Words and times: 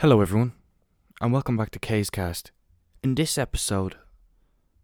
Hello, 0.00 0.20
everyone, 0.20 0.52
and 1.22 1.32
welcome 1.32 1.56
back 1.56 1.70
to 1.70 1.78
K's 1.78 2.10
Cast. 2.10 2.50
In 3.02 3.14
this 3.14 3.38
episode, 3.38 3.94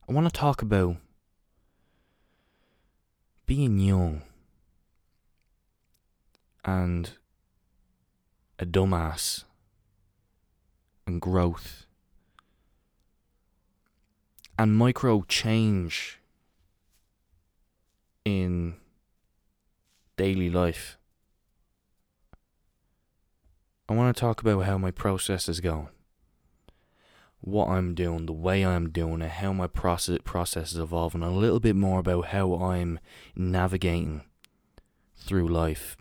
I 0.08 0.12
want 0.14 0.26
to 0.26 0.32
talk 0.32 0.62
about 0.62 0.96
being 3.44 3.78
young 3.78 4.22
and 6.64 7.10
a 8.58 8.64
dumbass 8.64 9.44
and 11.06 11.20
growth 11.20 11.84
and 14.58 14.74
micro 14.74 15.24
change 15.28 16.20
in 18.24 18.76
daily 20.16 20.48
life. 20.48 20.96
I 23.92 23.94
want 23.94 24.16
to 24.16 24.20
talk 24.20 24.40
about 24.40 24.60
how 24.60 24.78
my 24.78 24.90
process 24.90 25.50
is 25.50 25.60
going, 25.60 25.90
what 27.42 27.68
I'm 27.68 27.94
doing, 27.94 28.24
the 28.24 28.32
way 28.32 28.64
I'm 28.64 28.88
doing 28.88 29.20
it, 29.20 29.32
how 29.32 29.52
my 29.52 29.66
process 29.66 30.16
process 30.24 30.72
is 30.72 30.78
evolving, 30.78 31.22
a 31.22 31.30
little 31.30 31.60
bit 31.60 31.76
more 31.76 31.98
about 31.98 32.28
how 32.28 32.54
I'm 32.54 32.98
navigating 33.36 34.22
through 35.14 35.46
life, 35.46 35.98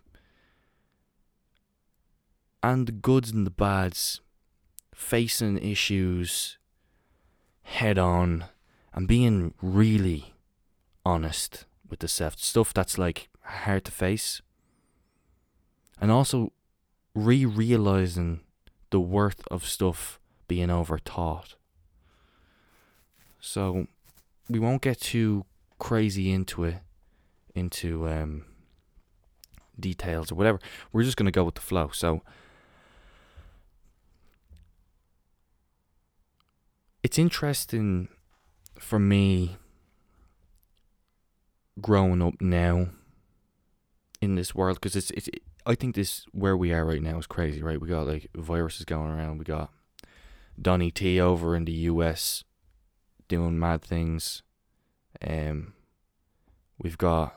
and 2.64 2.88
the 2.88 2.94
goods 2.94 3.32
and 3.32 3.46
the 3.46 3.52
bads, 3.52 4.22
facing 4.96 5.58
issues 5.58 6.58
head 7.64 7.98
on, 7.98 8.46
and 8.94 9.06
being 9.06 9.54
really 9.62 10.34
honest 11.06 11.66
with 11.90 12.00
the 12.00 12.08
stuff 12.08 12.74
that's 12.74 12.98
like 12.98 13.28
hard 13.42 13.84
to 13.84 13.92
face, 13.92 14.42
and 16.00 16.10
also 16.10 16.54
re 17.14 17.46
realizing 17.46 18.42
the 18.90 19.00
worth 19.00 19.44
of 19.50 19.66
stuff 19.66 20.20
being 20.48 20.70
overtaught. 20.70 21.56
So 23.40 23.88
we 24.50 24.60
won't 24.60 24.82
get 24.82 25.00
too 25.00 25.46
crazy 25.80 26.32
into 26.32 26.64
it, 26.66 26.78
into 27.56 28.08
um, 28.08 28.46
details 29.80 30.32
or 30.32 30.36
whatever. 30.36 30.60
We're 30.92 31.04
just 31.04 31.18
gonna 31.18 31.32
go 31.32 31.44
with 31.44 31.56
the 31.56 31.62
flow. 31.62 31.90
So 31.94 32.22
it's 37.04 37.18
interesting 37.18 38.10
for 38.80 39.00
me 39.00 39.58
growing 41.80 42.22
up 42.22 42.40
now 42.42 42.90
in 44.22 44.36
this 44.36 44.54
world 44.54 44.76
because 44.76 44.96
it's 44.96 45.12
it's 45.12 45.30
I 45.66 45.76
think 45.76 45.96
this 45.96 46.26
where 46.32 46.58
we 46.58 46.74
are 46.74 46.86
right 46.86 47.02
now 47.02 47.18
is 47.20 47.28
crazy, 47.28 47.62
right? 47.62 47.80
We 47.80 47.88
got 47.88 48.08
like 48.08 48.30
viruses 48.36 48.86
going 48.86 49.12
around. 49.12 49.38
We 49.38 49.46
got 49.46 49.72
Donny 50.60 50.92
T 50.92 51.20
over 51.20 51.56
in 51.56 51.66
the 51.66 51.72
US 51.72 52.44
doing 53.28 53.60
mad 53.60 53.82
things. 53.82 54.44
Um, 55.26 55.74
we've 56.78 56.98
got 56.98 57.36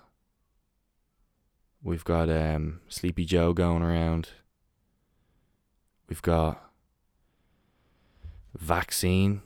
we've 1.83 2.05
got 2.05 2.29
um 2.31 2.81
Sleepy 2.89 3.25
Joe 3.25 3.53
going 3.53 3.83
around. 3.83 4.31
We've 6.09 6.23
got 6.23 6.71
vaccine. 8.57 9.43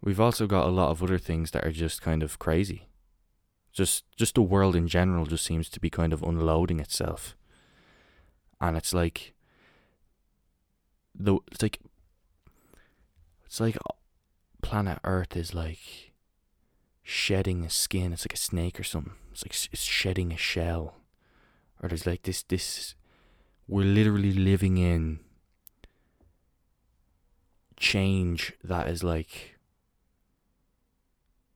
We've 0.00 0.20
also 0.20 0.46
got 0.46 0.66
a 0.66 0.70
lot 0.70 0.90
of 0.90 1.02
other 1.02 1.18
things 1.18 1.50
that 1.50 1.64
are 1.64 1.72
just 1.72 2.02
kind 2.02 2.22
of 2.22 2.38
crazy 2.38 2.87
just 3.78 4.04
just 4.16 4.34
the 4.34 4.42
world 4.42 4.74
in 4.74 4.88
general 4.88 5.24
just 5.24 5.44
seems 5.44 5.68
to 5.70 5.78
be 5.78 5.88
kind 5.88 6.12
of 6.12 6.24
unloading 6.24 6.80
itself. 6.80 7.36
And 8.60 8.76
it's 8.76 8.92
like 8.92 9.34
the 11.14 11.38
it's 11.52 11.62
like 11.62 11.78
it's 13.46 13.60
like 13.60 13.76
uh, 13.76 13.94
planet 14.62 14.98
earth 15.04 15.36
is 15.36 15.54
like 15.54 16.12
shedding 17.04 17.64
a 17.64 17.70
skin. 17.70 18.12
It's 18.12 18.24
like 18.24 18.34
a 18.34 18.46
snake 18.50 18.80
or 18.80 18.82
something. 18.82 19.14
It's 19.30 19.44
like 19.44 19.54
it's 19.72 19.84
shedding 19.84 20.32
a 20.32 20.36
shell. 20.36 20.96
Or 21.80 21.88
there's 21.88 22.04
like 22.04 22.24
this 22.24 22.42
this 22.42 22.96
we're 23.68 23.84
literally 23.84 24.32
living 24.32 24.76
in 24.76 25.20
change 27.76 28.54
that 28.64 28.88
is 28.88 29.04
like 29.04 29.57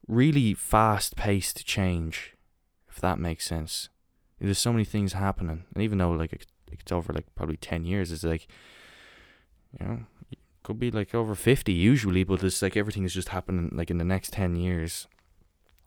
really 0.09 0.55
fast 0.55 1.17
paced 1.17 1.67
change, 1.67 2.35
if 2.89 3.01
that 3.01 3.19
makes 3.19 3.47
sense. 3.47 3.89
There's 4.41 4.59
so 4.59 4.73
many 4.73 4.85
things 4.85 5.13
happening, 5.13 5.65
and 5.73 5.83
even 5.83 5.99
though 5.99 6.11
like 6.11 6.33
it's 6.33 6.93
over 6.93 7.13
like 7.13 7.27
probably 7.35 7.57
ten 7.57 7.85
years, 7.85 8.11
it's 8.11 8.25
like 8.25 8.49
you 9.79 9.87
know 9.87 10.01
it 10.31 10.39
could 10.63 10.81
be 10.81 10.91
like 10.91 11.15
over 11.15 11.35
fifty 11.35 11.73
usually, 11.73 12.25
but 12.25 12.43
it's 12.43 12.61
like 12.61 12.77
everything 12.77 13.05
is 13.05 13.15
just 13.15 13.29
happening 13.29 13.71
like 13.73 13.91
in 13.91 13.99
the 13.99 14.05
next 14.05 14.33
ten 14.33 14.57
years. 14.57 15.07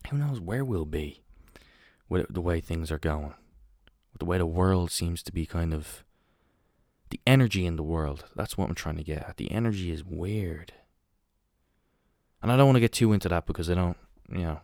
Who 0.09 0.17
knows 0.17 0.39
where 0.39 0.63
we'll 0.63 0.85
be 0.85 1.21
with 2.07 2.27
the 2.29 2.41
way 2.41 2.61
things 2.61 2.91
are 2.91 2.99
going, 2.99 3.33
with 4.13 4.19
the 4.19 4.25
way 4.25 4.37
the 4.37 4.45
world 4.45 4.91
seems 4.91 5.21
to 5.23 5.33
be 5.33 5.45
kind 5.45 5.73
of 5.73 6.05
the 7.09 7.19
energy 7.27 7.65
in 7.65 7.75
the 7.75 7.83
world. 7.83 8.25
That's 8.35 8.57
what 8.57 8.69
I'm 8.69 8.75
trying 8.75 8.97
to 8.97 9.03
get 9.03 9.27
at. 9.27 9.37
The 9.37 9.51
energy 9.51 9.91
is 9.91 10.03
weird. 10.03 10.73
And 12.41 12.51
I 12.51 12.57
don't 12.57 12.67
want 12.67 12.75
to 12.75 12.81
get 12.81 12.91
too 12.91 13.11
into 13.11 13.29
that 13.29 13.45
because 13.47 13.69
I 13.69 13.73
don't 13.73 13.97
you 14.29 14.39
know, 14.39 14.59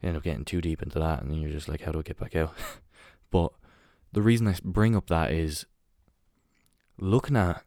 you 0.00 0.08
end 0.08 0.16
up 0.16 0.22
getting 0.22 0.44
too 0.44 0.60
deep 0.60 0.82
into 0.82 0.98
that, 0.98 1.22
and 1.22 1.30
then 1.30 1.38
you're 1.38 1.50
just 1.50 1.68
like, 1.68 1.82
how 1.82 1.92
do 1.92 1.98
I 1.98 2.02
get 2.02 2.18
back 2.18 2.36
out? 2.36 2.54
but 3.30 3.52
the 4.12 4.22
reason 4.22 4.46
I 4.46 4.56
bring 4.62 4.94
up 4.94 5.08
that 5.08 5.32
is 5.32 5.66
looking 6.98 7.36
at 7.36 7.62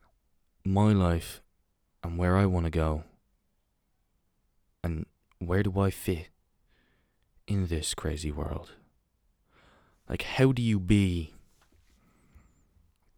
my 0.64 0.94
life 0.94 1.42
and 2.04 2.18
where 2.18 2.38
I 2.38 2.46
want 2.46 2.66
to 2.66 2.70
go, 2.70 3.04
and 4.84 5.06
where 5.40 5.64
do 5.64 5.80
I 5.80 5.90
fit 5.90 6.30
in 7.48 7.68
this 7.68 7.94
crazy 7.94 8.32
world? 8.32 8.72
Like, 10.10 10.22
how 10.22 10.52
do 10.52 10.62
you 10.62 10.80
be 10.80 11.34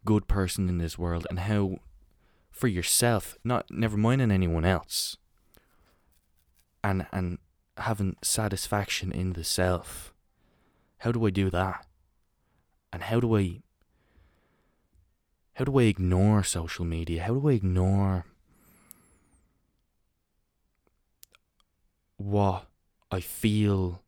a 0.01 0.05
good 0.05 0.27
person 0.27 0.69
in 0.69 0.77
this 0.77 0.97
world, 0.97 1.27
and 1.29 1.39
how 1.39 1.77
for 2.51 2.67
yourself, 2.67 3.37
not 3.43 3.69
never 3.69 3.95
minding 3.95 4.31
anyone 4.31 4.65
else 4.65 5.17
and 6.83 7.05
and 7.11 7.37
having 7.77 8.15
satisfaction 8.21 9.11
in 9.11 9.33
the 9.33 9.43
self. 9.43 10.13
How 10.99 11.11
do 11.11 11.25
I 11.25 11.29
do 11.29 11.49
that? 11.49 11.85
And 12.91 13.03
how 13.03 13.19
do 13.19 13.37
I 13.37 13.61
how 15.53 15.65
do 15.65 15.77
I 15.79 15.83
ignore 15.83 16.43
social 16.43 16.85
media? 16.85 17.23
How 17.23 17.33
do 17.33 17.49
I 17.49 17.53
ignore 17.53 18.25
what 22.17 22.65
I 23.11 23.19
feel 23.21 24.03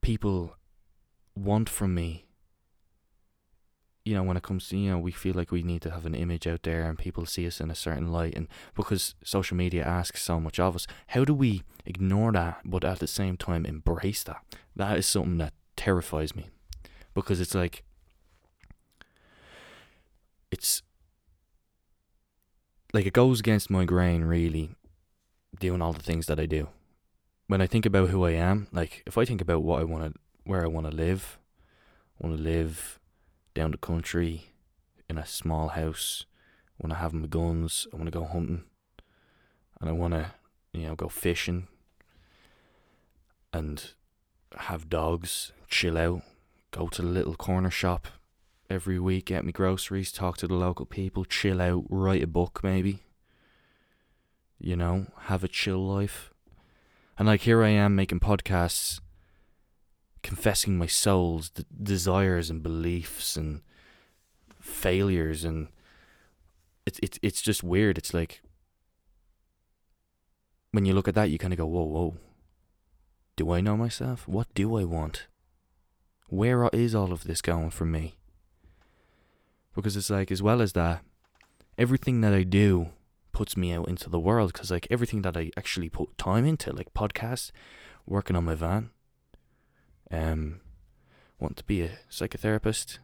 people 0.00 0.56
want 1.34 1.68
from 1.68 1.94
me 1.94 2.26
you 4.12 4.18
know, 4.18 4.24
when 4.24 4.36
it 4.36 4.42
comes 4.42 4.68
to, 4.68 4.76
you 4.76 4.90
know, 4.90 4.98
we 4.98 5.10
feel 5.10 5.32
like 5.32 5.50
we 5.50 5.62
need 5.62 5.80
to 5.80 5.90
have 5.90 6.04
an 6.04 6.14
image 6.14 6.46
out 6.46 6.64
there 6.64 6.82
and 6.82 6.98
people 6.98 7.24
see 7.24 7.46
us 7.46 7.62
in 7.62 7.70
a 7.70 7.74
certain 7.74 8.12
light. 8.12 8.34
And 8.36 8.46
because 8.74 9.14
social 9.24 9.56
media 9.56 9.82
asks 9.82 10.20
so 10.20 10.38
much 10.38 10.60
of 10.60 10.76
us, 10.76 10.86
how 11.08 11.24
do 11.24 11.32
we 11.32 11.62
ignore 11.86 12.30
that 12.32 12.60
but 12.62 12.84
at 12.84 12.98
the 12.98 13.06
same 13.06 13.38
time 13.38 13.64
embrace 13.64 14.22
that? 14.24 14.44
That 14.76 14.98
is 14.98 15.06
something 15.06 15.38
that 15.38 15.54
terrifies 15.76 16.36
me 16.36 16.50
because 17.14 17.40
it's 17.40 17.54
like, 17.54 17.84
it's 20.50 20.82
like 22.92 23.06
it 23.06 23.14
goes 23.14 23.40
against 23.40 23.70
my 23.70 23.86
grain, 23.86 24.24
really, 24.24 24.74
doing 25.58 25.80
all 25.80 25.94
the 25.94 26.02
things 26.02 26.26
that 26.26 26.38
I 26.38 26.44
do. 26.44 26.68
When 27.46 27.62
I 27.62 27.66
think 27.66 27.86
about 27.86 28.10
who 28.10 28.26
I 28.26 28.32
am, 28.32 28.68
like 28.72 29.04
if 29.06 29.16
I 29.16 29.24
think 29.24 29.40
about 29.40 29.62
what 29.62 29.80
I 29.80 29.84
want 29.84 30.12
to, 30.12 30.20
where 30.44 30.62
I 30.62 30.68
want 30.68 30.90
to 30.90 30.94
live, 30.94 31.38
want 32.18 32.36
to 32.36 32.42
live 32.42 32.98
down 33.54 33.70
the 33.72 33.78
country 33.78 34.52
in 35.08 35.18
a 35.18 35.26
small 35.26 35.68
house. 35.68 36.26
when 36.78 36.90
I 36.90 36.96
have 36.96 37.12
my 37.12 37.28
guns. 37.28 37.86
I 37.92 37.96
want 37.96 38.06
to 38.06 38.18
go 38.18 38.24
hunting, 38.24 38.64
and 39.80 39.88
I 39.88 39.92
want 39.92 40.14
to, 40.14 40.32
you 40.72 40.88
know, 40.88 40.96
go 40.96 41.08
fishing, 41.08 41.68
and 43.52 43.92
have 44.56 44.88
dogs, 44.88 45.52
chill 45.68 45.96
out, 45.96 46.22
go 46.72 46.88
to 46.88 47.02
the 47.02 47.08
little 47.08 47.34
corner 47.34 47.70
shop 47.70 48.08
every 48.72 48.98
week, 48.98 49.26
get 49.26 49.44
me 49.44 49.52
groceries, 49.52 50.10
talk 50.10 50.38
to 50.38 50.48
the 50.48 50.54
local 50.54 50.86
people, 50.86 51.24
chill 51.24 51.60
out, 51.60 51.84
write 51.90 52.22
a 52.22 52.26
book 52.26 52.60
maybe. 52.62 53.00
You 54.58 54.76
know, 54.76 55.08
have 55.22 55.44
a 55.44 55.48
chill 55.48 55.86
life. 55.86 56.32
And 57.18 57.28
like 57.28 57.42
here 57.42 57.62
I 57.62 57.68
am 57.68 57.94
making 57.94 58.20
podcasts 58.20 59.00
confessing 60.22 60.78
my 60.78 60.86
soul's 60.86 61.50
d- 61.50 61.64
desires 61.82 62.50
and 62.50 62.62
beliefs 62.62 63.36
and 63.36 63.62
failures 64.60 65.44
and 65.44 65.68
it's 66.86 66.98
it's 67.02 67.18
it's 67.22 67.42
just 67.42 67.62
weird. 67.62 67.98
It's 67.98 68.14
like 68.14 68.42
when 70.72 70.84
you 70.84 70.94
look 70.94 71.08
at 71.08 71.14
that, 71.14 71.30
you 71.30 71.38
kind 71.38 71.52
of 71.52 71.58
go, 71.58 71.66
"Whoa, 71.66 71.84
whoa! 71.84 72.16
Do 73.36 73.52
I 73.52 73.60
know 73.60 73.76
myself? 73.76 74.26
What 74.26 74.52
do 74.54 74.76
I 74.76 74.84
want? 74.84 75.28
Where 76.28 76.68
is 76.72 76.94
all 76.94 77.12
of 77.12 77.24
this 77.24 77.42
going 77.42 77.70
for 77.70 77.84
me? 77.84 78.16
because 79.74 79.96
it's 79.96 80.10
like 80.10 80.30
as 80.30 80.42
well 80.42 80.60
as 80.60 80.72
that, 80.72 81.02
everything 81.78 82.20
that 82.20 82.32
I 82.32 82.42
do 82.42 82.88
puts 83.32 83.56
me 83.56 83.72
out 83.72 83.88
into 83.88 84.10
the 84.10 84.20
world 84.20 84.52
because 84.52 84.70
like 84.70 84.86
everything 84.90 85.22
that 85.22 85.36
I 85.36 85.50
actually 85.56 85.88
put 85.88 86.16
time 86.18 86.44
into, 86.44 86.72
like 86.72 86.92
podcasts, 86.94 87.50
working 88.06 88.36
on 88.36 88.44
my 88.44 88.54
van, 88.54 88.90
um, 90.12 90.60
wanting 91.40 91.56
to 91.56 91.64
be 91.64 91.82
a 91.82 91.98
psychotherapist, 92.10 92.98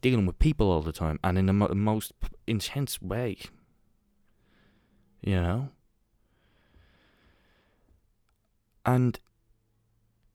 dealing 0.00 0.24
with 0.24 0.38
people 0.38 0.70
all 0.70 0.80
the 0.82 0.92
time, 0.92 1.18
and 1.22 1.36
in 1.36 1.46
the 1.46 1.52
mo- 1.52 1.74
most 1.74 2.12
intense 2.46 3.02
way. 3.02 3.36
You 5.20 5.40
know. 5.40 5.68
And 8.86 9.18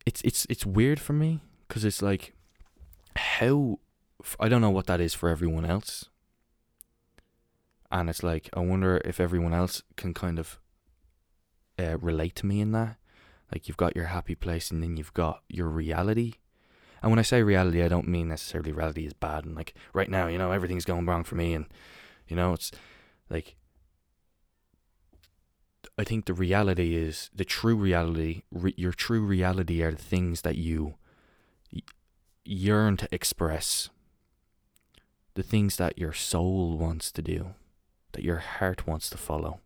it's 0.06 0.22
it's 0.22 0.46
it's 0.50 0.66
weird 0.66 1.00
for 1.00 1.14
me 1.14 1.42
because 1.68 1.86
it's 1.86 2.02
like 2.02 2.34
how 3.16 3.80
I 4.40 4.50
don't 4.50 4.62
know 4.62 4.72
what 4.72 4.88
that 4.88 5.00
is 5.00 5.14
for 5.14 5.30
everyone 5.30 5.66
else. 5.66 6.06
And 7.92 8.10
it's 8.10 8.24
like 8.24 8.50
I 8.54 8.60
wonder 8.60 9.02
if 9.06 9.20
everyone 9.20 9.54
else 9.54 9.84
can 9.96 10.14
kind 10.14 10.40
of 10.40 10.60
uh, 11.78 11.98
relate 12.00 12.36
to 12.36 12.46
me 12.46 12.60
in 12.60 12.72
that. 12.74 12.98
Like 13.52 13.68
you've 13.68 13.78
got 13.78 13.96
your 13.96 14.06
happy 14.06 14.36
place 14.36 14.72
and 14.72 14.84
then 14.84 14.98
you've 14.98 15.14
got 15.14 15.42
your 15.50 15.68
reality. 15.68 16.34
And 17.02 17.12
when 17.12 17.20
I 17.20 17.24
say 17.24 17.42
reality, 17.44 17.82
I 17.82 17.88
don't 17.88 18.08
mean 18.08 18.28
necessarily 18.28 18.72
reality 18.72 19.06
is 19.06 19.14
bad 19.14 19.46
and 19.46 19.56
like 19.56 19.74
right 19.94 20.10
now, 20.10 20.28
you 20.28 20.38
know, 20.38 20.52
everything's 20.52 20.86
going 20.86 21.06
wrong 21.06 21.24
for 21.24 21.36
me 21.36 21.54
and 21.54 21.66
you 22.28 22.36
know, 22.36 22.54
it's 22.54 22.72
like 23.30 23.56
I 25.98 26.06
think 26.06 26.26
the 26.26 26.34
reality 26.34 26.96
is 26.96 27.30
the 27.36 27.44
true 27.44 27.76
reality. 27.76 28.44
Re- 28.52 28.74
your 28.78 28.94
true 28.94 29.22
reality 29.22 29.82
are 29.82 29.92
the 29.92 29.98
things 29.98 30.44
that 30.44 30.56
you 30.56 30.96
yearn 32.46 32.96
to 32.98 33.08
express, 33.12 33.90
the 35.36 35.44
things 35.44 35.76
that 35.76 35.98
your 35.98 36.14
soul 36.14 36.78
wants 36.78 37.12
to 37.12 37.22
do, 37.22 37.54
that 38.14 38.24
your 38.24 38.38
heart 38.38 38.88
wants 38.88 39.10
to 39.10 39.18
follow. 39.18 39.60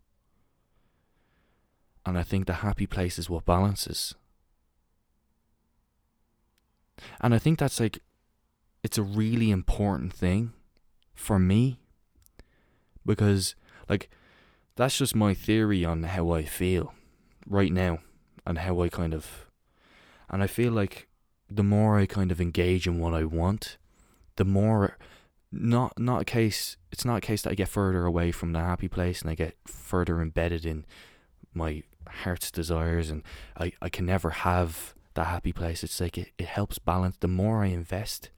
And 2.06 2.18
I 2.18 2.22
think 2.22 2.46
the 2.46 2.54
happy 2.54 2.86
place 2.86 3.18
is 3.18 3.30
what 3.30 3.46
balances. 3.46 4.14
And 7.20 7.34
I 7.34 7.38
think 7.38 7.58
that's 7.58 7.80
like, 7.80 8.00
it's 8.82 8.98
a 8.98 9.02
really 9.02 9.50
important 9.50 10.12
thing 10.12 10.52
for 11.14 11.38
me 11.38 11.80
because, 13.06 13.54
like, 13.88 14.10
that's 14.76 14.98
just 14.98 15.14
my 15.14 15.34
theory 15.34 15.84
on 15.84 16.02
how 16.02 16.30
I 16.32 16.44
feel 16.44 16.92
right 17.46 17.72
now 17.72 17.98
and 18.46 18.58
how 18.58 18.80
I 18.82 18.88
kind 18.88 19.14
of 19.14 19.46
and 20.30 20.42
I 20.42 20.46
feel 20.46 20.72
like 20.72 21.08
the 21.50 21.62
more 21.62 21.98
I 21.98 22.06
kind 22.06 22.32
of 22.32 22.40
engage 22.40 22.86
in 22.86 22.98
what 22.98 23.14
I 23.14 23.24
want, 23.24 23.76
the 24.36 24.44
more 24.44 24.98
not 25.52 25.98
not 25.98 26.22
a 26.22 26.24
case 26.24 26.76
it's 26.90 27.04
not 27.04 27.18
a 27.18 27.20
case 27.20 27.42
that 27.42 27.50
I 27.50 27.54
get 27.54 27.68
further 27.68 28.04
away 28.04 28.32
from 28.32 28.52
the 28.52 28.60
happy 28.60 28.88
place 28.88 29.22
and 29.22 29.30
I 29.30 29.34
get 29.34 29.56
further 29.66 30.20
embedded 30.20 30.66
in 30.66 30.84
my 31.54 31.82
heart's 32.08 32.50
desires 32.50 33.10
and 33.10 33.22
I, 33.58 33.72
I 33.80 33.88
can 33.88 34.06
never 34.06 34.30
have 34.30 34.94
that 35.14 35.26
happy 35.26 35.52
place. 35.52 35.82
It's 35.82 36.00
like 36.00 36.18
it, 36.18 36.32
it 36.38 36.46
helps 36.46 36.78
balance 36.78 37.16
the 37.20 37.28
more 37.28 37.62
I 37.64 37.68
invest, 37.68 38.30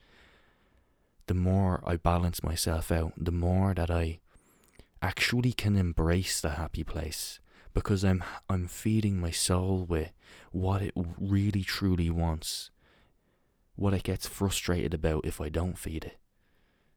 the 1.27 1.35
more 1.35 1.83
I 1.87 1.97
balance 1.97 2.43
myself 2.43 2.93
out, 2.93 3.13
the 3.17 3.33
more 3.33 3.75
that 3.75 3.91
I 3.91 4.21
actually 5.03 5.53
can 5.53 5.77
embrace 5.77 6.41
the 6.41 6.51
happy 6.51 6.85
place 6.85 7.41
because 7.75 8.05
I'm 8.05 8.25
I'm 8.49 8.69
feeding 8.69 9.21
my 9.21 9.31
soul 9.31 9.85
with 9.87 10.11
what 10.51 10.81
it 10.81 10.95
really 10.97 11.63
truly 11.63 12.09
wants. 12.09 12.71
What 13.75 13.93
it 13.93 14.05
gets 14.05 14.27
frustrated 14.27 14.95
about 14.95 15.27
if 15.27 15.39
I 15.39 15.51
don't 15.51 15.77
feed 15.77 16.05
it. 16.07 16.19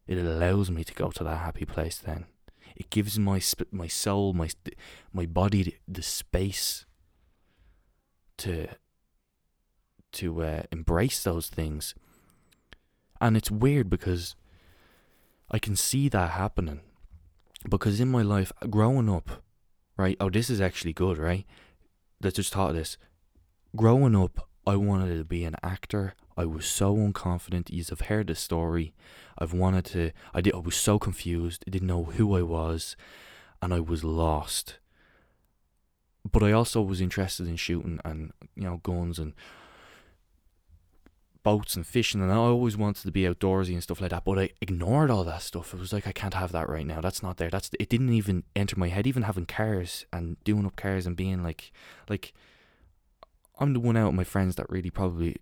It 0.07 0.17
allows 0.17 0.71
me 0.71 0.85
to 0.85 0.93
go 0.93 1.11
to 1.11 1.23
that 1.25 1.39
happy 1.39 1.65
place 1.65 1.97
then. 1.97 2.25
It 2.75 2.89
gives 2.89 3.17
my 3.19 3.39
sp- 3.39 3.71
my 3.71 3.87
soul, 3.87 4.33
my 4.33 4.49
my 5.13 5.25
body 5.25 5.77
the, 5.87 6.01
space 6.01 6.85
to 8.37 8.67
to 10.13 10.41
uh, 10.41 10.63
embrace 10.71 11.23
those 11.23 11.47
things. 11.47 11.95
And 13.21 13.35
it's 13.35 13.51
weird 13.51 13.89
because 13.89 14.35
I 15.51 15.59
can 15.59 15.75
see 15.75 16.09
that 16.09 16.31
happening 16.31 16.81
because 17.67 17.99
in 17.99 18.09
my 18.09 18.21
life, 18.21 18.51
growing 18.69 19.09
up, 19.09 19.43
right? 19.97 20.15
Oh, 20.19 20.29
this 20.29 20.49
is 20.49 20.61
actually 20.61 20.93
good, 20.93 21.17
right? 21.17 21.45
Let's 22.21 22.37
just 22.37 22.53
talk 22.53 22.73
this. 22.73 22.97
Growing 23.75 24.15
up, 24.15 24.47
I 24.65 24.75
wanted 24.75 25.17
to 25.17 25.23
be 25.23 25.43
an 25.43 25.55
actor. 25.61 26.13
I 26.39 26.45
was 26.45 26.65
so 26.65 26.95
unconfident. 26.95 27.69
You've 27.69 27.99
heard 27.99 28.27
the 28.27 28.35
story. 28.35 28.93
I've 29.37 29.51
wanted 29.51 29.83
to. 29.87 30.11
I 30.33 30.39
did. 30.39 30.55
I 30.55 30.59
was 30.59 30.77
so 30.77 30.97
confused. 30.97 31.65
I 31.67 31.69
didn't 31.69 31.89
know 31.89 32.05
who 32.05 32.33
I 32.33 32.43
was, 32.43 32.95
and 33.61 33.73
I 33.73 33.81
was 33.81 34.05
lost. 34.05 34.79
But 36.29 36.41
I 36.41 36.53
also 36.53 36.81
was 36.81 37.01
interested 37.01 37.45
in 37.45 37.57
shooting 37.57 37.99
and 38.05 38.31
you 38.55 38.63
know 38.63 38.77
guns 38.83 39.19
and 39.19 39.33
boats 41.43 41.75
and 41.75 41.85
fishing 41.85 42.21
and 42.21 42.31
I 42.31 42.35
always 42.35 42.77
wanted 42.77 43.03
to 43.03 43.11
be 43.11 43.23
outdoorsy 43.23 43.73
and 43.73 43.81
stuff 43.81 44.01
like 44.01 44.11
that 44.11 44.25
but 44.25 44.37
I 44.37 44.49
ignored 44.61 45.09
all 45.09 45.23
that 45.23 45.41
stuff 45.41 45.73
it 45.73 45.79
was 45.79 45.93
like 45.93 46.05
I 46.05 46.11
can't 46.11 46.33
have 46.33 46.51
that 46.51 46.67
right 46.67 46.85
now 46.85 46.99
that's 46.99 47.23
not 47.23 47.37
there 47.37 47.49
that's 47.49 47.71
it 47.79 47.87
didn't 47.87 48.11
even 48.11 48.43
enter 48.57 48.77
my 48.77 48.89
head 48.89 49.07
even 49.07 49.23
having 49.23 49.45
cars 49.45 50.05
and 50.11 50.35
doing 50.43 50.65
up 50.65 50.75
cars 50.75 51.07
and 51.07 51.15
being 51.15 51.41
like 51.41 51.71
like 52.09 52.33
I'm 53.57 53.71
the 53.71 53.79
one 53.79 53.95
out 53.95 54.09
of 54.09 54.15
my 54.15 54.25
friends 54.25 54.57
that 54.57 54.69
really 54.69 54.89
probably 54.89 55.37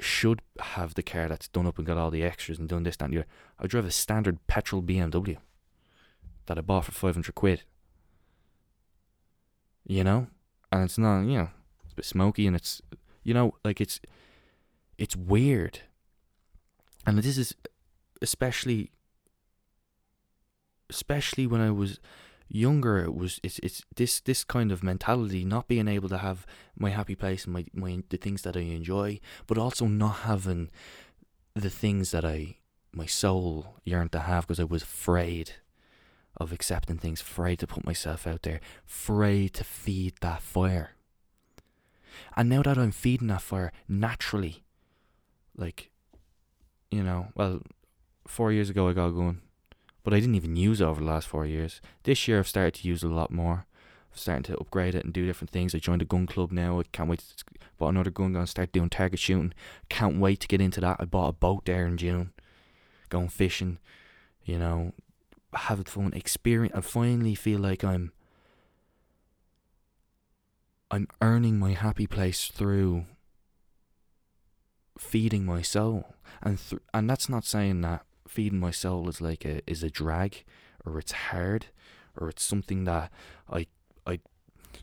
should 0.00 0.42
have 0.60 0.94
the 0.94 1.02
car 1.02 1.28
that's 1.28 1.48
done 1.48 1.66
up 1.66 1.78
and 1.78 1.86
got 1.86 1.98
all 1.98 2.10
the 2.10 2.22
extras 2.22 2.58
and 2.58 2.68
done 2.68 2.82
this 2.82 2.96
that 2.96 3.06
and 3.06 3.14
the 3.14 3.18
other. 3.18 3.28
I 3.58 3.66
drive 3.66 3.84
a 3.84 3.90
standard 3.90 4.46
petrol 4.46 4.82
BMW 4.82 5.36
that 6.46 6.58
I 6.58 6.60
bought 6.60 6.86
for 6.86 6.92
500 6.92 7.34
quid. 7.34 7.62
You 9.86 10.04
know? 10.04 10.28
And 10.72 10.84
it's 10.84 10.98
not 10.98 11.22
you 11.22 11.36
know 11.36 11.48
it's 11.84 11.92
a 11.92 11.96
bit 11.96 12.04
smoky 12.04 12.46
and 12.46 12.54
it's 12.54 12.80
you 13.24 13.34
know 13.34 13.54
like 13.64 13.80
it's 13.80 14.00
it's 14.98 15.16
weird. 15.16 15.80
And 17.06 17.18
this 17.18 17.38
is 17.38 17.54
especially 18.22 18.90
especially 20.88 21.46
when 21.46 21.60
I 21.60 21.70
was 21.70 21.98
younger 22.52 22.98
it 22.98 23.14
was 23.14 23.38
it's 23.44 23.60
it's 23.60 23.84
this 23.94 24.20
this 24.20 24.42
kind 24.42 24.72
of 24.72 24.82
mentality 24.82 25.44
not 25.44 25.68
being 25.68 25.86
able 25.86 26.08
to 26.08 26.18
have 26.18 26.44
my 26.76 26.90
happy 26.90 27.14
place 27.14 27.44
and 27.44 27.54
my, 27.54 27.64
my 27.72 28.02
the 28.08 28.16
things 28.16 28.42
that 28.42 28.56
I 28.56 28.60
enjoy 28.60 29.20
but 29.46 29.56
also 29.56 29.86
not 29.86 30.20
having 30.24 30.68
the 31.54 31.70
things 31.70 32.10
that 32.10 32.24
I 32.24 32.56
my 32.92 33.06
soul 33.06 33.76
yearned 33.84 34.12
to 34.12 34.20
have 34.20 34.46
because 34.46 34.58
I 34.60 34.64
was 34.64 34.82
afraid 34.82 35.52
of 36.36 36.52
accepting 36.52 36.98
things 36.98 37.20
afraid 37.20 37.60
to 37.60 37.66
put 37.66 37.86
myself 37.86 38.26
out 38.26 38.42
there 38.42 38.60
afraid 38.86 39.54
to 39.54 39.64
feed 39.64 40.14
that 40.20 40.42
fire. 40.42 40.92
And 42.36 42.48
now 42.48 42.62
that 42.62 42.78
I'm 42.78 42.90
feeding 42.90 43.28
that 43.28 43.42
fire 43.42 43.72
naturally 43.88 44.64
like, 45.56 45.90
you 46.90 47.02
know, 47.02 47.28
well, 47.34 47.62
four 48.26 48.50
years 48.50 48.70
ago 48.70 48.88
I 48.88 48.92
got 48.92 49.10
going, 49.10 49.40
but 50.02 50.14
I 50.14 50.20
didn't 50.20 50.34
even 50.34 50.56
use 50.56 50.80
it 50.80 50.84
over 50.84 51.00
the 51.00 51.06
last 51.06 51.28
four 51.28 51.46
years. 51.46 51.80
This 52.04 52.26
year 52.26 52.38
I've 52.38 52.48
started 52.48 52.74
to 52.74 52.88
use 52.88 53.02
it 53.02 53.10
a 53.10 53.14
lot 53.14 53.30
more. 53.30 53.66
I'm 54.12 54.16
starting 54.16 54.42
to 54.44 54.58
upgrade 54.58 54.94
it 54.94 55.04
and 55.04 55.12
do 55.12 55.26
different 55.26 55.50
things. 55.50 55.74
I 55.74 55.78
joined 55.78 56.02
a 56.02 56.06
gun 56.06 56.26
club 56.26 56.52
now. 56.52 56.80
I 56.80 56.84
can't 56.92 57.08
wait 57.08 57.20
to 57.20 57.44
bought 57.78 57.90
another 57.90 58.10
gun. 58.10 58.32
Gonna 58.32 58.46
start 58.46 58.72
doing 58.72 58.90
target 58.90 59.18
shooting. 59.18 59.52
Can't 59.88 60.20
wait 60.20 60.40
to 60.40 60.48
get 60.48 60.60
into 60.60 60.80
that. 60.80 60.98
I 61.00 61.04
bought 61.04 61.28
a 61.28 61.32
boat 61.32 61.64
there 61.64 61.86
in 61.86 61.96
June. 61.96 62.32
Going 63.08 63.28
fishing, 63.28 63.78
you 64.44 64.58
know, 64.58 64.92
having 65.52 65.84
fun, 65.84 66.12
experience. 66.14 66.74
I 66.76 66.80
finally 66.80 67.34
feel 67.34 67.58
like 67.58 67.82
I'm. 67.82 68.12
I'm 70.92 71.06
earning 71.22 71.58
my 71.58 71.72
happy 71.72 72.08
place 72.08 72.48
through 72.48 73.04
feeding 74.98 75.44
my 75.44 75.62
soul, 75.62 76.14
and 76.42 76.58
th- 76.58 76.82
and 76.92 77.08
that's 77.08 77.28
not 77.28 77.44
saying 77.44 77.80
that 77.82 78.04
feeding 78.30 78.60
my 78.60 78.70
soul 78.70 79.08
is 79.08 79.20
like 79.20 79.44
a 79.44 79.60
is 79.66 79.82
a 79.82 79.90
drag 79.90 80.44
or 80.86 80.98
it's 81.00 81.12
hard 81.12 81.66
or 82.16 82.28
it's 82.28 82.44
something 82.44 82.84
that 82.84 83.10
I 83.50 83.66
I 84.06 84.20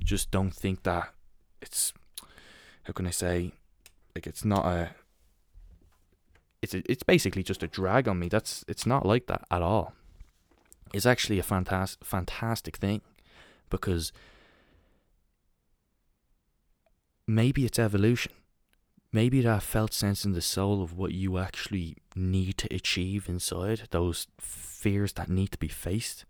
just 0.04 0.32
don't 0.32 0.54
think 0.54 0.84
that 0.84 1.14
it's 1.62 1.94
how 2.84 2.92
can 2.92 3.08
I 3.08 3.12
say 3.12 3.54
like 4.14 4.28
it's 4.28 4.44
not 4.44 4.66
a 4.66 4.90
it's 6.62 6.74
a, 6.74 6.84
it's 6.92 7.04
basically 7.04 7.44
just 7.44 7.64
a 7.64 7.68
drag 7.68 8.08
on 8.10 8.20
me. 8.20 8.28
That's 8.28 8.66
it's 8.68 8.86
not 8.86 9.06
like 9.06 9.28
that 9.28 9.46
at 9.50 9.62
all. 9.62 9.94
It's 10.94 11.06
actually 11.06 11.40
a 11.40 11.44
fantastic 11.44 12.04
fantastic 12.04 12.76
thing 12.76 13.02
because 13.70 14.12
maybe 17.26 17.66
it's 17.66 17.80
evolution 17.80 18.34
maybe 19.20 19.42
that 19.42 19.64
felt 19.64 19.94
sense 19.94 20.26
in 20.26 20.34
the 20.34 20.42
soul 20.42 20.84
of 20.84 20.98
what 21.00 21.12
you 21.12 21.38
actually 21.38 21.98
need 22.16 22.56
to 22.58 22.68
achieve 22.80 23.28
inside 23.28 23.80
those 23.92 24.28
fears 24.40 25.14
that 25.14 25.30
need 25.38 25.52
to 25.52 25.58
be 25.58 25.68
faced 25.68 26.26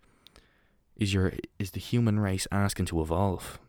is 0.95 1.13
your 1.13 1.33
is 1.59 1.71
the 1.71 1.85
human 1.91 2.17
race 2.27 2.47
asking 2.51 2.85
to 2.85 3.01
evolve 3.01 3.59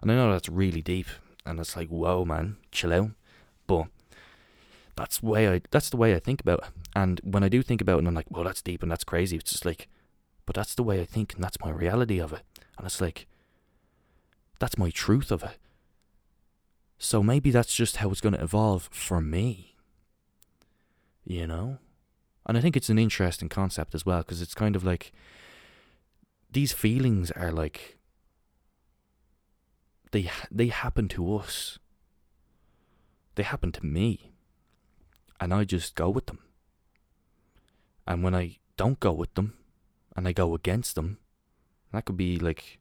and 0.00 0.10
i 0.10 0.14
know 0.14 0.32
that's 0.32 0.48
really 0.48 0.82
deep 0.82 1.06
and 1.46 1.60
it's 1.60 1.76
like 1.76 1.88
whoa 1.88 2.24
man 2.24 2.56
chill 2.70 2.92
out 2.92 3.10
but 3.66 3.86
that's 4.96 5.22
way 5.22 5.52
I 5.52 5.60
that's 5.70 5.90
the 5.90 5.96
way 5.96 6.14
I 6.14 6.18
think 6.18 6.40
about 6.40 6.60
it. 6.60 6.68
And 6.94 7.20
when 7.24 7.42
I 7.42 7.48
do 7.48 7.62
think 7.62 7.80
about 7.80 7.96
it 7.96 7.98
and 8.00 8.08
I'm 8.08 8.14
like, 8.14 8.30
well 8.30 8.44
that's 8.44 8.62
deep 8.62 8.82
and 8.82 8.90
that's 8.90 9.04
crazy, 9.04 9.36
it's 9.36 9.52
just 9.52 9.64
like 9.64 9.88
but 10.44 10.54
that's 10.54 10.74
the 10.74 10.82
way 10.82 11.00
I 11.00 11.04
think 11.04 11.34
and 11.34 11.42
that's 11.42 11.60
my 11.60 11.70
reality 11.70 12.18
of 12.20 12.32
it. 12.32 12.42
And 12.76 12.86
it's 12.86 13.00
like 13.00 13.26
that's 14.58 14.78
my 14.78 14.90
truth 14.90 15.30
of 15.30 15.42
it. 15.42 15.56
So 17.04 17.20
maybe 17.20 17.50
that's 17.50 17.74
just 17.74 17.96
how 17.96 18.12
it's 18.12 18.20
going 18.20 18.34
to 18.34 18.42
evolve 18.42 18.88
for 18.92 19.20
me. 19.20 19.74
You 21.24 21.48
know? 21.48 21.78
And 22.46 22.56
I 22.56 22.60
think 22.60 22.76
it's 22.76 22.90
an 22.90 22.98
interesting 22.98 23.48
concept 23.48 23.96
as 23.96 24.06
well 24.06 24.18
because 24.20 24.40
it's 24.40 24.54
kind 24.54 24.76
of 24.76 24.84
like 24.84 25.10
these 26.52 26.72
feelings 26.72 27.32
are 27.32 27.50
like 27.50 27.98
they 30.12 30.30
they 30.48 30.68
happen 30.68 31.08
to 31.08 31.34
us. 31.34 31.80
They 33.34 33.42
happen 33.42 33.72
to 33.72 33.84
me. 33.84 34.32
And 35.40 35.52
I 35.52 35.64
just 35.64 35.96
go 35.96 36.08
with 36.08 36.26
them. 36.26 36.38
And 38.06 38.22
when 38.22 38.34
I 38.34 38.58
don't 38.76 39.00
go 39.00 39.10
with 39.10 39.34
them 39.34 39.54
and 40.14 40.28
I 40.28 40.32
go 40.32 40.54
against 40.54 40.94
them, 40.94 41.18
that 41.92 42.04
could 42.04 42.16
be 42.16 42.38
like 42.38 42.78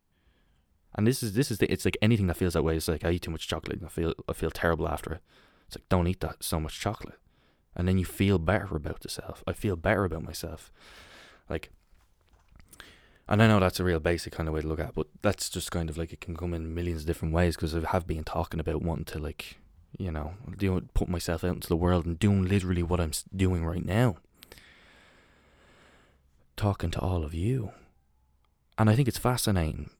and 0.95 1.07
this 1.07 1.23
is 1.23 1.33
this 1.33 1.51
is 1.51 1.59
the, 1.59 1.71
it's 1.71 1.85
like 1.85 1.97
anything 2.01 2.27
that 2.27 2.37
feels 2.37 2.53
that 2.53 2.63
way. 2.63 2.75
It's 2.75 2.87
like 2.87 3.05
I 3.05 3.11
eat 3.11 3.21
too 3.21 3.31
much 3.31 3.47
chocolate 3.47 3.77
and 3.77 3.85
I 3.85 3.89
feel 3.89 4.13
I 4.27 4.33
feel 4.33 4.51
terrible 4.51 4.87
after 4.87 5.13
it. 5.13 5.21
It's 5.67 5.77
like 5.77 5.87
don't 5.89 6.07
eat 6.07 6.19
that 6.19 6.43
so 6.43 6.59
much 6.59 6.79
chocolate, 6.79 7.19
and 7.75 7.87
then 7.87 7.97
you 7.97 8.05
feel 8.05 8.37
better 8.37 8.75
about 8.75 9.03
yourself. 9.03 9.43
I 9.47 9.53
feel 9.53 9.75
better 9.75 10.03
about 10.03 10.23
myself, 10.23 10.71
like. 11.49 11.69
And 13.27 13.41
I 13.41 13.47
know 13.47 13.61
that's 13.61 13.79
a 13.79 13.85
real 13.85 14.01
basic 14.01 14.33
kind 14.33 14.49
of 14.49 14.55
way 14.55 14.59
to 14.59 14.67
look 14.67 14.81
at, 14.81 14.89
it, 14.89 14.95
but 14.95 15.07
that's 15.21 15.47
just 15.47 15.71
kind 15.71 15.89
of 15.89 15.97
like 15.97 16.11
it 16.11 16.19
can 16.19 16.35
come 16.35 16.53
in 16.53 16.75
millions 16.75 17.01
of 17.01 17.07
different 17.07 17.33
ways 17.33 17.55
because 17.55 17.73
I 17.73 17.79
have 17.91 18.05
been 18.05 18.25
talking 18.25 18.59
about 18.59 18.81
wanting 18.81 19.05
to 19.05 19.19
like, 19.19 19.57
you 19.97 20.11
know, 20.11 20.33
do 20.57 20.81
put 20.93 21.07
myself 21.07 21.45
out 21.45 21.53
into 21.53 21.69
the 21.69 21.77
world 21.77 22.05
and 22.05 22.19
doing 22.19 22.43
literally 22.43 22.83
what 22.83 22.99
I'm 22.99 23.11
doing 23.33 23.63
right 23.63 23.85
now. 23.85 24.17
Talking 26.57 26.91
to 26.91 26.99
all 26.99 27.23
of 27.23 27.33
you. 27.33 27.71
And 28.77 28.89
I 28.89 28.95
think 28.95 29.07
it's 29.07 29.19
fascinating 29.19 29.91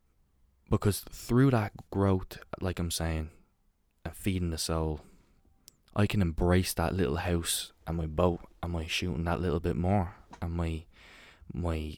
because 0.72 1.04
through 1.12 1.52
that 1.52 1.74
growth, 1.92 2.40
like 2.62 2.80
I'm 2.80 2.90
saying, 2.90 3.30
and 4.06 4.16
feeding 4.16 4.50
the 4.50 4.58
soul, 4.58 5.02
I 5.96 6.08
can 6.08 6.22
embrace 6.22 6.74
that 6.74 6.96
little 6.96 7.18
house 7.18 7.74
and 7.86 7.98
my 7.98 8.08
boat 8.08 8.40
and 8.64 8.72
my 8.72 8.88
shooting 8.88 9.26
that 9.26 9.42
little 9.42 9.60
bit 9.60 9.76
more 9.76 10.16
and 10.42 10.54
my 10.54 10.86
my 11.54 11.96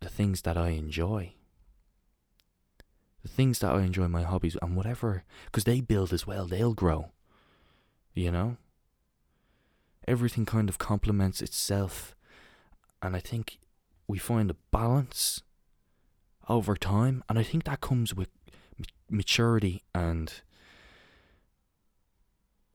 the 0.00 0.08
things 0.08 0.42
that 0.42 0.56
I 0.56 0.70
enjoy. 0.70 1.34
The 3.22 3.28
things 3.28 3.60
that 3.60 3.72
I 3.72 3.82
enjoy, 3.82 4.08
my 4.08 4.22
hobbies 4.22 4.56
and 4.60 4.76
whatever, 4.76 5.22
because 5.46 5.64
they 5.64 5.80
build 5.80 6.12
as 6.12 6.26
well, 6.26 6.46
they'll 6.46 6.74
grow. 6.74 7.10
You 8.14 8.32
know? 8.32 8.56
Everything 10.08 10.44
kind 10.46 10.68
of 10.68 10.78
complements 10.78 11.40
itself. 11.40 12.16
And 13.02 13.14
I 13.14 13.20
think 13.20 13.58
we 14.08 14.18
find 14.18 14.50
a 14.50 14.56
balance 14.72 15.42
over 16.48 16.76
time, 16.76 17.22
and 17.28 17.38
I 17.38 17.42
think 17.42 17.64
that 17.64 17.80
comes 17.80 18.14
with 18.14 18.28
maturity 19.10 19.82
and 19.94 20.32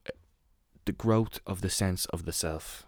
uh, 0.06 0.12
the 0.84 0.92
growth 0.92 1.40
of 1.46 1.60
the 1.60 1.70
sense 1.70 2.06
of 2.06 2.24
the 2.24 2.32
self. 2.32 2.86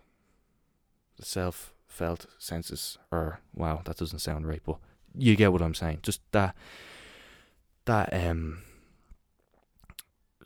The 1.19 1.25
self 1.25 1.73
felt 1.87 2.27
senses, 2.39 2.99
or 3.11 3.41
wow, 3.55 3.83
that 3.85 3.97
doesn't 3.97 4.19
sound 4.19 4.47
right, 4.47 4.63
but 4.65 4.77
you 5.15 5.35
get 5.37 5.53
what 5.53 5.63
I'm 5.63 5.75
saying. 5.75 6.01
Just 6.03 6.21
that, 6.33 6.55
that 7.87 8.13
um, 8.13 8.63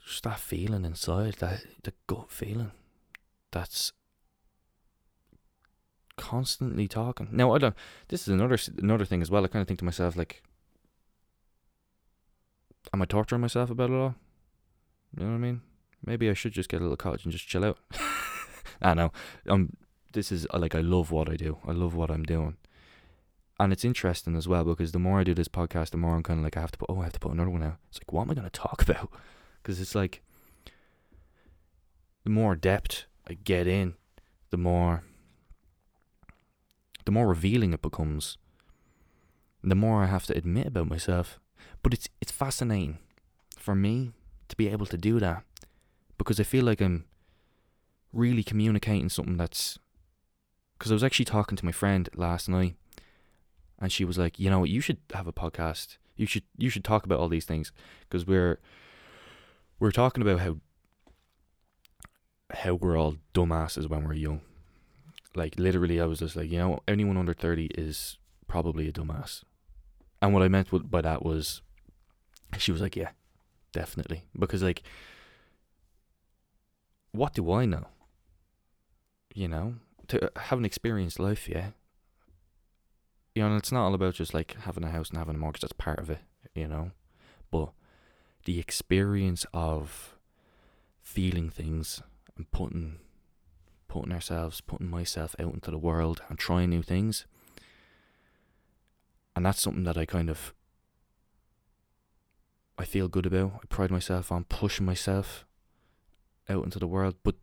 just 0.06 0.24
that 0.24 0.38
feeling 0.38 0.84
inside, 0.84 1.34
that 1.34 1.64
the 1.82 1.92
gut 2.06 2.30
feeling, 2.30 2.72
that's 3.50 3.92
constantly 6.20 6.86
talking. 6.86 7.28
Now 7.32 7.54
I 7.54 7.58
don't. 7.58 7.74
This 8.08 8.22
is 8.22 8.28
another 8.28 8.58
another 8.78 9.06
thing 9.06 9.22
as 9.22 9.30
well. 9.30 9.44
I 9.44 9.48
kind 9.48 9.62
of 9.62 9.66
think 9.66 9.78
to 9.78 9.84
myself 9.84 10.16
like, 10.16 10.42
am 12.92 13.02
I 13.02 13.06
torturing 13.06 13.40
myself 13.40 13.70
about 13.70 13.90
it 13.90 13.94
all? 13.94 14.14
You 15.16 15.24
know 15.24 15.30
what 15.30 15.36
I 15.36 15.38
mean? 15.38 15.62
Maybe 16.04 16.28
I 16.30 16.34
should 16.34 16.52
just 16.52 16.68
get 16.68 16.80
a 16.80 16.84
little 16.84 16.96
cottage 16.96 17.24
and 17.24 17.32
just 17.32 17.48
chill 17.48 17.64
out. 17.64 17.78
I 18.82 18.94
know. 18.94 19.12
Um, 19.48 19.76
this 20.12 20.30
is 20.30 20.46
like 20.52 20.74
I 20.74 20.80
love 20.80 21.10
what 21.10 21.28
I 21.28 21.36
do. 21.36 21.58
I 21.66 21.72
love 21.72 21.94
what 21.94 22.10
I'm 22.10 22.22
doing, 22.22 22.56
and 23.58 23.72
it's 23.72 23.84
interesting 23.84 24.36
as 24.36 24.46
well 24.46 24.64
because 24.64 24.92
the 24.92 24.98
more 24.98 25.20
I 25.20 25.24
do 25.24 25.34
this 25.34 25.48
podcast, 25.48 25.90
the 25.90 25.96
more 25.96 26.14
I'm 26.14 26.22
kind 26.22 26.40
of 26.40 26.44
like 26.44 26.56
I 26.56 26.60
have 26.60 26.72
to 26.72 26.78
put. 26.78 26.90
Oh, 26.90 27.00
I 27.00 27.04
have 27.04 27.14
to 27.14 27.20
put 27.20 27.32
another 27.32 27.50
one 27.50 27.62
out. 27.62 27.78
It's 27.88 27.98
like 27.98 28.12
what 28.12 28.22
am 28.22 28.30
I 28.30 28.34
going 28.34 28.50
to 28.50 28.60
talk 28.60 28.82
about? 28.88 29.10
Because 29.62 29.80
it's 29.80 29.94
like 29.94 30.22
the 32.24 32.30
more 32.30 32.54
depth 32.54 33.06
I 33.26 33.34
get 33.34 33.66
in, 33.66 33.94
the 34.50 34.58
more 34.58 35.04
the 37.04 37.12
more 37.12 37.28
revealing 37.28 37.72
it 37.72 37.82
becomes, 37.82 38.36
the 39.62 39.74
more 39.74 40.02
I 40.02 40.06
have 40.06 40.26
to 40.26 40.36
admit 40.36 40.66
about 40.66 40.88
myself. 40.88 41.38
But 41.82 41.94
it's 41.94 42.08
it's 42.20 42.32
fascinating 42.32 42.98
for 43.56 43.74
me 43.74 44.12
to 44.48 44.56
be 44.56 44.68
able 44.68 44.86
to 44.86 44.96
do 44.96 45.20
that 45.20 45.44
because 46.18 46.40
I 46.40 46.44
feel 46.44 46.64
like 46.64 46.80
I'm 46.80 47.04
really 48.12 48.42
communicating 48.42 49.08
something 49.08 49.36
that's 49.36 49.78
because 50.78 50.90
I 50.90 50.94
was 50.94 51.04
actually 51.04 51.26
talking 51.26 51.56
to 51.56 51.64
my 51.64 51.72
friend 51.72 52.08
last 52.14 52.48
night 52.48 52.74
and 53.78 53.92
she 53.92 54.04
was 54.04 54.18
like, 54.18 54.38
"You 54.38 54.50
know, 54.50 54.64
you 54.64 54.80
should 54.80 54.98
have 55.14 55.26
a 55.26 55.32
podcast. 55.32 55.96
You 56.16 56.26
should 56.26 56.44
you 56.58 56.68
should 56.68 56.84
talk 56.84 57.04
about 57.04 57.18
all 57.18 57.28
these 57.28 57.46
things 57.46 57.72
because 58.00 58.26
we're 58.26 58.58
we're 59.78 59.90
talking 59.90 60.22
about 60.22 60.40
how 60.40 60.56
how 62.52 62.74
we're 62.74 62.98
all 62.98 63.16
dumbasses 63.32 63.88
when 63.88 64.04
we're 64.04 64.14
young 64.14 64.40
like 65.34 65.58
literally, 65.58 66.00
I 66.00 66.06
was 66.06 66.18
just 66.18 66.36
like, 66.36 66.50
you 66.50 66.58
know, 66.58 66.80
anyone 66.88 67.16
under 67.16 67.34
thirty 67.34 67.66
is 67.66 68.18
probably 68.46 68.88
a 68.88 68.92
dumbass. 68.92 69.42
And 70.20 70.34
what 70.34 70.42
I 70.42 70.48
meant 70.48 70.68
by 70.90 71.00
that 71.00 71.24
was, 71.24 71.62
she 72.58 72.72
was 72.72 72.80
like, 72.80 72.96
yeah, 72.96 73.10
definitely, 73.72 74.24
because 74.38 74.62
like, 74.62 74.82
what 77.12 77.34
do 77.34 77.50
I 77.52 77.64
know? 77.64 77.86
You 79.34 79.48
know, 79.48 79.74
to 80.08 80.26
uh, 80.26 80.40
have 80.40 80.58
an 80.58 80.64
experienced 80.64 81.18
life, 81.18 81.48
yeah. 81.48 81.70
You 83.34 83.42
know, 83.42 83.48
and 83.50 83.58
it's 83.58 83.70
not 83.70 83.84
all 83.84 83.94
about 83.94 84.14
just 84.14 84.34
like 84.34 84.56
having 84.62 84.84
a 84.84 84.90
house 84.90 85.10
and 85.10 85.18
having 85.18 85.36
a 85.36 85.38
mortgage. 85.38 85.62
That's 85.62 85.72
part 85.72 86.00
of 86.00 86.10
it, 86.10 86.18
you 86.54 86.66
know, 86.66 86.90
but 87.50 87.70
the 88.44 88.58
experience 88.58 89.46
of 89.54 90.16
feeling 91.00 91.48
things 91.48 92.02
and 92.36 92.50
putting 92.50 92.98
putting 93.90 94.12
ourselves, 94.12 94.60
putting 94.60 94.88
myself 94.88 95.34
out 95.40 95.52
into 95.52 95.72
the 95.72 95.76
world 95.76 96.22
and 96.28 96.38
trying 96.38 96.70
new 96.70 96.80
things. 96.80 97.26
And 99.34 99.44
that's 99.44 99.60
something 99.60 99.82
that 99.82 99.98
I 99.98 100.06
kind 100.06 100.30
of 100.30 100.54
I 102.78 102.84
feel 102.84 103.08
good 103.08 103.26
about. 103.26 103.54
I 103.56 103.66
pride 103.68 103.90
myself 103.90 104.30
on 104.30 104.44
pushing 104.44 104.86
myself 104.86 105.44
out 106.48 106.62
into 106.62 106.78
the 106.78 106.86
world. 106.86 107.16
But 107.24 107.34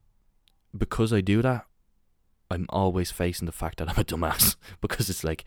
because 0.75 1.11
I 1.11 1.19
do 1.19 1.41
that, 1.41 1.65
I'm 2.49 2.65
always 2.69 3.11
facing 3.11 3.45
the 3.45 3.51
fact 3.51 3.79
that 3.79 3.89
I'm 3.89 3.99
a 3.99 4.05
dumbass. 4.05 4.55
because 4.81 5.09
it's 5.09 5.25
like 5.25 5.43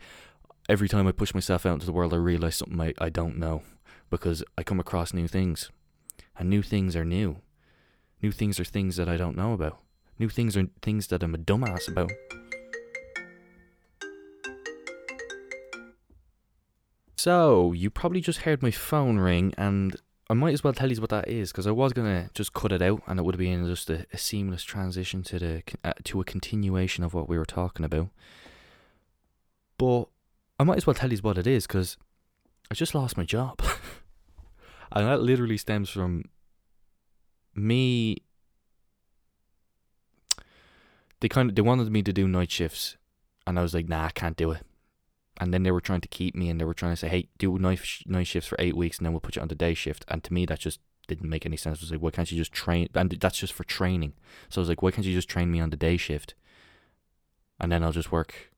every 0.69 0.87
time 0.87 1.07
I 1.07 1.11
push 1.11 1.33
myself 1.33 1.65
out 1.65 1.73
into 1.73 1.87
the 1.87 1.93
world 1.93 2.13
I 2.13 2.17
realise 2.17 2.57
something 2.57 2.79
I, 2.79 2.93
I 2.99 3.09
don't 3.09 3.37
know. 3.37 3.63
Because 4.11 4.43
I 4.55 4.61
come 4.61 4.79
across 4.79 5.15
new 5.15 5.27
things. 5.27 5.71
And 6.37 6.47
new 6.47 6.61
things 6.61 6.95
are 6.95 7.05
new. 7.05 7.37
New 8.21 8.31
things 8.31 8.59
are 8.59 8.65
things 8.65 8.97
that 8.97 9.09
I 9.09 9.17
don't 9.17 9.35
know 9.35 9.53
about. 9.53 9.79
New 10.21 10.29
things 10.29 10.55
are 10.55 10.67
things 10.83 11.07
that 11.07 11.23
I'm 11.23 11.33
a 11.33 11.39
dumbass 11.39 11.87
about. 11.87 12.11
So, 17.17 17.71
you 17.71 17.89
probably 17.89 18.21
just 18.21 18.41
heard 18.41 18.61
my 18.61 18.69
phone 18.69 19.17
ring, 19.17 19.51
and 19.57 19.95
I 20.29 20.35
might 20.35 20.53
as 20.53 20.63
well 20.63 20.73
tell 20.73 20.91
you 20.91 21.01
what 21.01 21.09
that 21.09 21.27
is 21.27 21.51
because 21.51 21.65
I 21.65 21.71
was 21.71 21.91
gonna 21.91 22.29
just 22.35 22.53
cut 22.53 22.71
it 22.71 22.83
out, 22.83 23.01
and 23.07 23.19
it 23.19 23.23
would 23.23 23.33
have 23.33 23.39
been 23.39 23.65
just 23.65 23.89
a, 23.89 24.05
a 24.13 24.17
seamless 24.19 24.61
transition 24.61 25.23
to 25.23 25.39
the 25.39 25.63
uh, 25.83 25.93
to 26.03 26.21
a 26.21 26.23
continuation 26.23 27.03
of 27.03 27.15
what 27.15 27.27
we 27.27 27.35
were 27.35 27.43
talking 27.43 27.83
about. 27.83 28.09
But 29.79 30.03
I 30.59 30.63
might 30.63 30.77
as 30.77 30.85
well 30.85 30.93
tell 30.93 31.11
you 31.11 31.17
what 31.17 31.39
it 31.39 31.47
is 31.47 31.65
because 31.65 31.97
I 32.69 32.75
just 32.75 32.93
lost 32.93 33.17
my 33.17 33.23
job, 33.23 33.59
and 34.91 35.07
that 35.07 35.23
literally 35.23 35.57
stems 35.57 35.89
from 35.89 36.25
me 37.55 38.17
they 41.21 41.29
kind 41.29 41.49
of 41.49 41.55
they 41.55 41.61
wanted 41.61 41.89
me 41.91 42.03
to 42.03 42.11
do 42.11 42.27
night 42.27 42.51
shifts, 42.51 42.97
and 43.47 43.57
I 43.57 43.61
was 43.61 43.73
like, 43.73 43.87
nah, 43.87 44.05
I 44.05 44.09
can't 44.09 44.35
do 44.35 44.51
it. 44.51 44.65
And 45.39 45.53
then 45.53 45.63
they 45.63 45.71
were 45.71 45.81
trying 45.81 46.01
to 46.01 46.07
keep 46.07 46.35
me, 46.35 46.49
and 46.49 46.59
they 46.59 46.65
were 46.65 46.73
trying 46.73 46.91
to 46.91 46.97
say, 46.97 47.07
hey, 47.07 47.29
do 47.37 47.57
night 47.57 47.79
sh- 47.79 48.03
night 48.05 48.27
shifts 48.27 48.49
for 48.49 48.57
eight 48.59 48.75
weeks, 48.75 48.97
and 48.97 49.05
then 49.05 49.13
we'll 49.13 49.21
put 49.21 49.35
you 49.35 49.41
on 49.41 49.47
the 49.47 49.55
day 49.55 49.73
shift. 49.73 50.03
And 50.07 50.23
to 50.23 50.33
me, 50.33 50.45
that 50.47 50.59
just 50.59 50.79
didn't 51.07 51.29
make 51.29 51.45
any 51.45 51.57
sense. 51.57 51.79
I 51.79 51.83
was 51.83 51.91
like, 51.91 52.01
why 52.01 52.11
can't 52.11 52.31
you 52.31 52.37
just 52.37 52.51
train? 52.51 52.89
And 52.93 53.09
that's 53.11 53.39
just 53.39 53.53
for 53.53 53.63
training. 53.63 54.13
So 54.49 54.59
I 54.59 54.63
was 54.63 54.69
like, 54.69 54.81
why 54.81 54.91
can't 54.91 55.07
you 55.07 55.13
just 55.13 55.29
train 55.29 55.51
me 55.51 55.59
on 55.59 55.69
the 55.69 55.77
day 55.77 55.97
shift, 55.97 56.33
and 57.59 57.71
then 57.71 57.83
I'll 57.83 57.91
just 57.91 58.11
work 58.11 58.51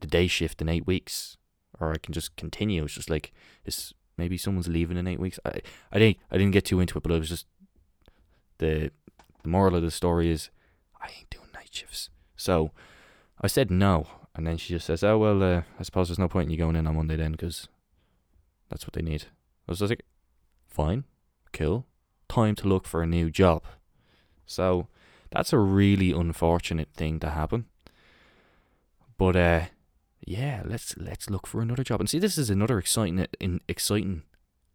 the 0.00 0.06
day 0.06 0.26
shift 0.26 0.60
in 0.60 0.68
eight 0.68 0.86
weeks, 0.86 1.36
or 1.78 1.92
I 1.92 1.98
can 1.98 2.14
just 2.14 2.36
continue. 2.36 2.84
It's 2.84 2.94
just 2.94 3.10
like 3.10 3.32
it's 3.64 3.92
maybe 4.16 4.38
someone's 4.38 4.68
leaving 4.68 4.96
in 4.96 5.06
eight 5.06 5.20
weeks. 5.20 5.38
I 5.44 5.60
I 5.92 5.98
didn't 5.98 6.16
I 6.30 6.38
didn't 6.38 6.52
get 6.52 6.64
too 6.64 6.80
into 6.80 6.96
it, 6.98 7.02
but 7.02 7.12
it 7.12 7.18
was 7.18 7.28
just 7.28 7.46
the 8.58 8.90
the 9.42 9.48
moral 9.48 9.76
of 9.76 9.82
the 9.82 9.90
story 9.90 10.30
is 10.30 10.50
I 11.00 11.08
ain't 11.18 11.30
doing 11.30 11.41
So 12.36 12.72
I 13.40 13.46
said 13.46 13.70
no, 13.70 14.06
and 14.34 14.46
then 14.46 14.56
she 14.56 14.74
just 14.74 14.86
says, 14.86 15.02
"Oh 15.02 15.18
well, 15.18 15.42
uh, 15.42 15.62
I 15.78 15.82
suppose 15.82 16.08
there's 16.08 16.18
no 16.18 16.28
point 16.28 16.46
in 16.46 16.50
you 16.50 16.58
going 16.58 16.76
in 16.76 16.86
on 16.86 16.96
Monday 16.96 17.16
then, 17.16 17.32
because 17.32 17.68
that's 18.68 18.86
what 18.86 18.94
they 18.94 19.02
need." 19.02 19.24
I 19.68 19.72
was 19.72 19.80
like, 19.80 20.04
"Fine, 20.68 21.04
cool. 21.52 21.86
Time 22.28 22.54
to 22.56 22.68
look 22.68 22.86
for 22.86 23.02
a 23.02 23.06
new 23.06 23.30
job." 23.30 23.62
So 24.46 24.88
that's 25.30 25.52
a 25.52 25.58
really 25.58 26.12
unfortunate 26.12 26.88
thing 26.94 27.20
to 27.20 27.30
happen. 27.30 27.66
But 29.16 29.36
uh, 29.36 29.62
yeah, 30.26 30.62
let's 30.64 30.96
let's 30.96 31.30
look 31.30 31.46
for 31.46 31.60
another 31.60 31.84
job. 31.84 32.00
And 32.00 32.08
see, 32.10 32.18
this 32.18 32.38
is 32.38 32.50
another 32.50 32.78
exciting, 32.78 33.26
in 33.40 33.60
exciting 33.68 34.22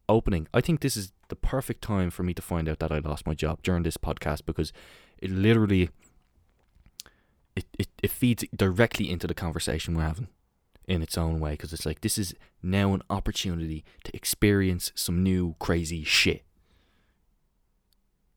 opening. 0.10 0.48
I 0.54 0.62
think 0.62 0.82
this 0.82 0.98
is 0.98 1.12
the 1.30 1.36
perfect 1.36 1.82
time 1.82 2.10
for 2.10 2.24
me 2.24 2.34
to 2.34 2.42
find 2.42 2.70
out 2.70 2.80
that 2.80 2.92
I 2.92 3.00
lost 3.00 3.28
my 3.28 3.34
job 3.34 3.62
during 3.62 3.84
this 3.84 3.98
podcast 3.98 4.46
because 4.46 4.72
it 5.18 5.32
literally 5.32 5.90
it, 7.58 7.66
it, 7.80 7.88
it 8.04 8.12
feeds 8.12 8.46
directly 8.56 9.10
into 9.10 9.26
the 9.26 9.34
conversation 9.34 9.96
we're 9.96 10.04
having 10.04 10.28
in 10.88 11.02
its 11.02 11.18
own 11.18 11.40
way 11.40 11.52
because 11.52 11.74
it's 11.74 11.86
like 11.86 12.02
this 12.02 12.18
is 12.18 12.36
now 12.62 12.94
an 12.94 13.02
opportunity 13.10 13.84
to 14.04 14.16
experience 14.16 14.92
some 14.96 15.24
new 15.24 15.56
crazy 15.60 16.04
shit. 16.04 16.44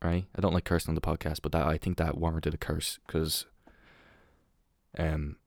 Right? 0.03 0.25
I 0.35 0.41
don't 0.41 0.53
like 0.53 0.65
cursing 0.65 0.89
on 0.89 0.95
the 0.95 1.01
podcast, 1.01 1.41
but 1.43 1.51
that 1.51 1.67
I 1.67 1.77
think 1.77 1.97
that 1.97 2.17
warranted 2.17 2.55
a 2.55 2.57
curse 2.57 2.99
because 3.05 3.45
um 4.97 5.37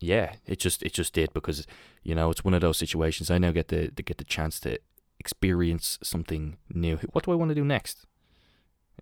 yeah, 0.00 0.34
it 0.46 0.58
just 0.58 0.82
it 0.82 0.92
just 0.92 1.14
did 1.14 1.32
because 1.32 1.66
you 2.02 2.14
know 2.14 2.30
it's 2.30 2.44
one 2.44 2.54
of 2.54 2.60
those 2.60 2.76
situations. 2.76 3.30
I 3.30 3.38
now 3.38 3.52
get 3.52 3.68
the 3.68 3.90
to 3.90 4.02
get 4.02 4.18
the 4.18 4.24
chance 4.24 4.60
to 4.60 4.78
experience 5.18 5.98
something 6.02 6.58
new. 6.72 6.98
What 7.12 7.24
do 7.24 7.32
I 7.32 7.36
want 7.36 7.48
to 7.48 7.54
do 7.54 7.64
next? 7.64 8.04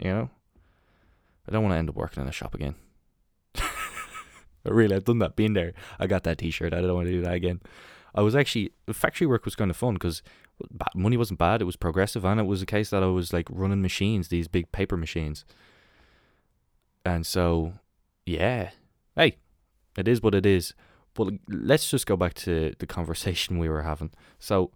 You 0.00 0.10
know, 0.10 0.30
I 1.48 1.52
don't 1.52 1.64
want 1.64 1.74
to 1.74 1.78
end 1.78 1.88
up 1.90 1.96
working 1.96 2.22
in 2.22 2.28
a 2.28 2.32
shop 2.32 2.54
again. 2.54 2.76
Really, 4.72 4.96
I've 4.96 5.04
done 5.04 5.18
that. 5.18 5.36
Been 5.36 5.52
there. 5.52 5.72
I 5.98 6.06
got 6.06 6.24
that 6.24 6.38
T-shirt. 6.38 6.74
I 6.74 6.80
don't 6.80 6.94
want 6.94 7.06
to 7.06 7.12
do 7.12 7.22
that 7.22 7.34
again. 7.34 7.60
I 8.14 8.22
was 8.22 8.34
actually 8.34 8.72
factory 8.92 9.26
work 9.26 9.44
was 9.44 9.54
kind 9.54 9.70
of 9.70 9.76
fun 9.76 9.94
because 9.94 10.22
money 10.94 11.16
wasn't 11.16 11.38
bad. 11.38 11.60
It 11.60 11.66
was 11.66 11.76
progressive, 11.76 12.24
and 12.24 12.40
it 12.40 12.44
was 12.44 12.62
a 12.62 12.66
case 12.66 12.90
that 12.90 13.02
I 13.02 13.06
was 13.06 13.32
like 13.32 13.46
running 13.50 13.82
machines, 13.82 14.28
these 14.28 14.48
big 14.48 14.72
paper 14.72 14.96
machines. 14.96 15.44
And 17.04 17.26
so, 17.26 17.74
yeah, 18.24 18.70
hey, 19.14 19.36
it 19.96 20.08
is 20.08 20.22
what 20.22 20.34
it 20.34 20.46
is. 20.46 20.74
But 21.14 21.34
let's 21.48 21.90
just 21.90 22.06
go 22.06 22.16
back 22.16 22.34
to 22.34 22.74
the 22.78 22.86
conversation 22.86 23.58
we 23.58 23.68
were 23.68 23.82
having. 23.82 24.10
So, 24.38 24.72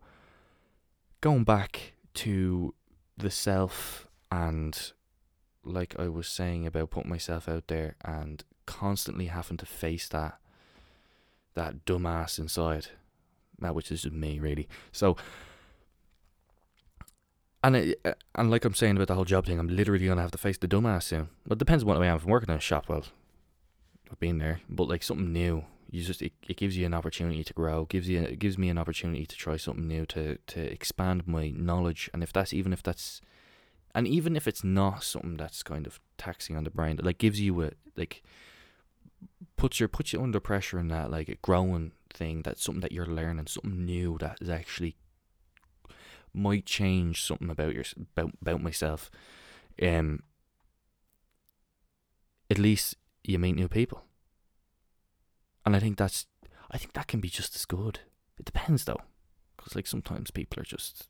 going 1.21 1.45
back 1.45 1.95
to 2.15 2.75
the 3.17 3.31
self 3.31 4.07
and 4.31 4.93
like 5.65 5.95
I 5.99 6.09
was 6.09 6.29
saying 6.29 6.67
about 6.67 6.91
putting 6.91 7.11
myself 7.11 7.49
out 7.49 7.65
there 7.69 7.97
and 8.05 8.43
constantly 8.67 9.27
having 9.27 9.57
to 9.59 9.67
face 9.67 10.09
that 10.09 10.39
that 11.55 11.85
dumbass 11.85 12.39
inside, 12.39 12.87
now 13.59 13.73
which 13.73 13.91
is 13.91 14.03
just 14.03 14.15
me 14.15 14.39
really. 14.39 14.69
So, 14.93 15.17
and 17.63 17.77
it, 17.77 18.01
uh, 18.05 18.15
and 18.35 18.51
like 18.51 18.65
I'm 18.65 18.75
saying 18.75 18.97
about 18.97 19.09
the 19.09 19.15
whole 19.15 19.25
job 19.25 19.47
thing, 19.47 19.59
I'm 19.59 19.69
literally 19.69 20.07
gonna 20.07 20.23
have 20.23 20.31
to 20.33 20.39
face 20.39 20.59
the 20.59 20.69
dumbass 20.69 21.05
soon. 21.05 21.29
Well, 21.47 21.55
it 21.55 21.59
depends 21.59 21.83
on 21.83 21.89
what 21.89 22.01
I 22.01 22.07
am. 22.07 22.17
If 22.17 22.25
I'm 22.25 22.31
working 22.31 22.51
in 22.51 22.57
a 22.57 22.61
shop, 22.61 22.89
well, 22.89 23.05
I've 24.11 24.21
been 24.21 24.39
there, 24.39 24.61
but 24.69 24.89
like 24.89 25.03
something 25.03 25.33
new, 25.33 25.65
you 25.91 26.03
just 26.03 26.23
it, 26.23 26.33
it 26.49 26.57
gives 26.57 26.77
you 26.77 26.87
an 26.87 26.95
opportunity 26.95 27.43
to 27.45 27.53
grow. 27.53 27.85
gives 27.85 28.09
you 28.09 28.21
it 28.21 28.39
gives 28.39 28.57
me 28.57 28.69
an 28.69 28.79
opportunity 28.79 29.27
to 29.27 29.37
try 29.37 29.57
something 29.57 29.87
new 29.87 30.07
to 30.07 30.39
to 30.47 30.61
expand 30.61 31.27
my 31.27 31.51
knowledge. 31.51 32.09
And 32.15 32.23
if 32.23 32.33
that's 32.33 32.53
even 32.53 32.73
if 32.73 32.83
that's 32.83 33.21
and 33.95 34.07
even 34.07 34.37
if 34.37 34.47
it's 34.47 34.63
not 34.63 35.03
something 35.03 35.37
that's 35.37 35.63
kind 35.63 35.87
of 35.87 36.01
taxing 36.17 36.57
on 36.57 36.65
the 36.65 36.71
brain, 36.71 36.99
like 37.03 37.19
gives 37.19 37.41
you 37.41 37.63
a 37.63 37.71
like 37.97 38.23
puts 39.57 39.79
your 39.79 39.89
puts 39.89 40.13
you 40.13 40.23
under 40.23 40.41
pressure 40.41 40.79
in 40.79 40.89
that 40.89 41.11
like 41.11 41.29
a 41.29 41.37
growing 41.37 41.93
thing. 42.13 42.43
That's 42.43 42.63
something 42.63 42.81
that 42.81 42.93
you're 42.93 43.07
learning, 43.07 43.47
something 43.47 43.85
new 43.85 44.19
that 44.19 44.39
is 44.41 44.51
actually 44.51 44.97
might 46.33 46.65
change 46.65 47.23
something 47.23 47.51
about 47.51 47.75
your 47.75 47.85
about 48.17 48.33
about 48.41 48.63
myself. 48.63 49.11
Um, 49.83 50.23
at 52.51 52.59
least 52.59 52.97
you 53.25 53.39
meet 53.39 53.57
new 53.57 53.69
people, 53.69 54.03
and 55.65 55.77
I 55.77 55.81
think 55.81 55.99
that's 55.99 56.27
I 56.71 56.79
think 56.79 56.93
that 56.95 57.09
can 57.09 57.21
be 57.21 57.29
just 57.29 57.55
as 57.55 57.65
good. 57.65 58.01
It 58.39 58.45
depends 58.45 58.85
though, 58.85 59.01
because 59.57 59.75
like 59.75 59.87
sometimes 59.87 60.31
people 60.31 60.61
are 60.61 60.65
just, 60.65 61.09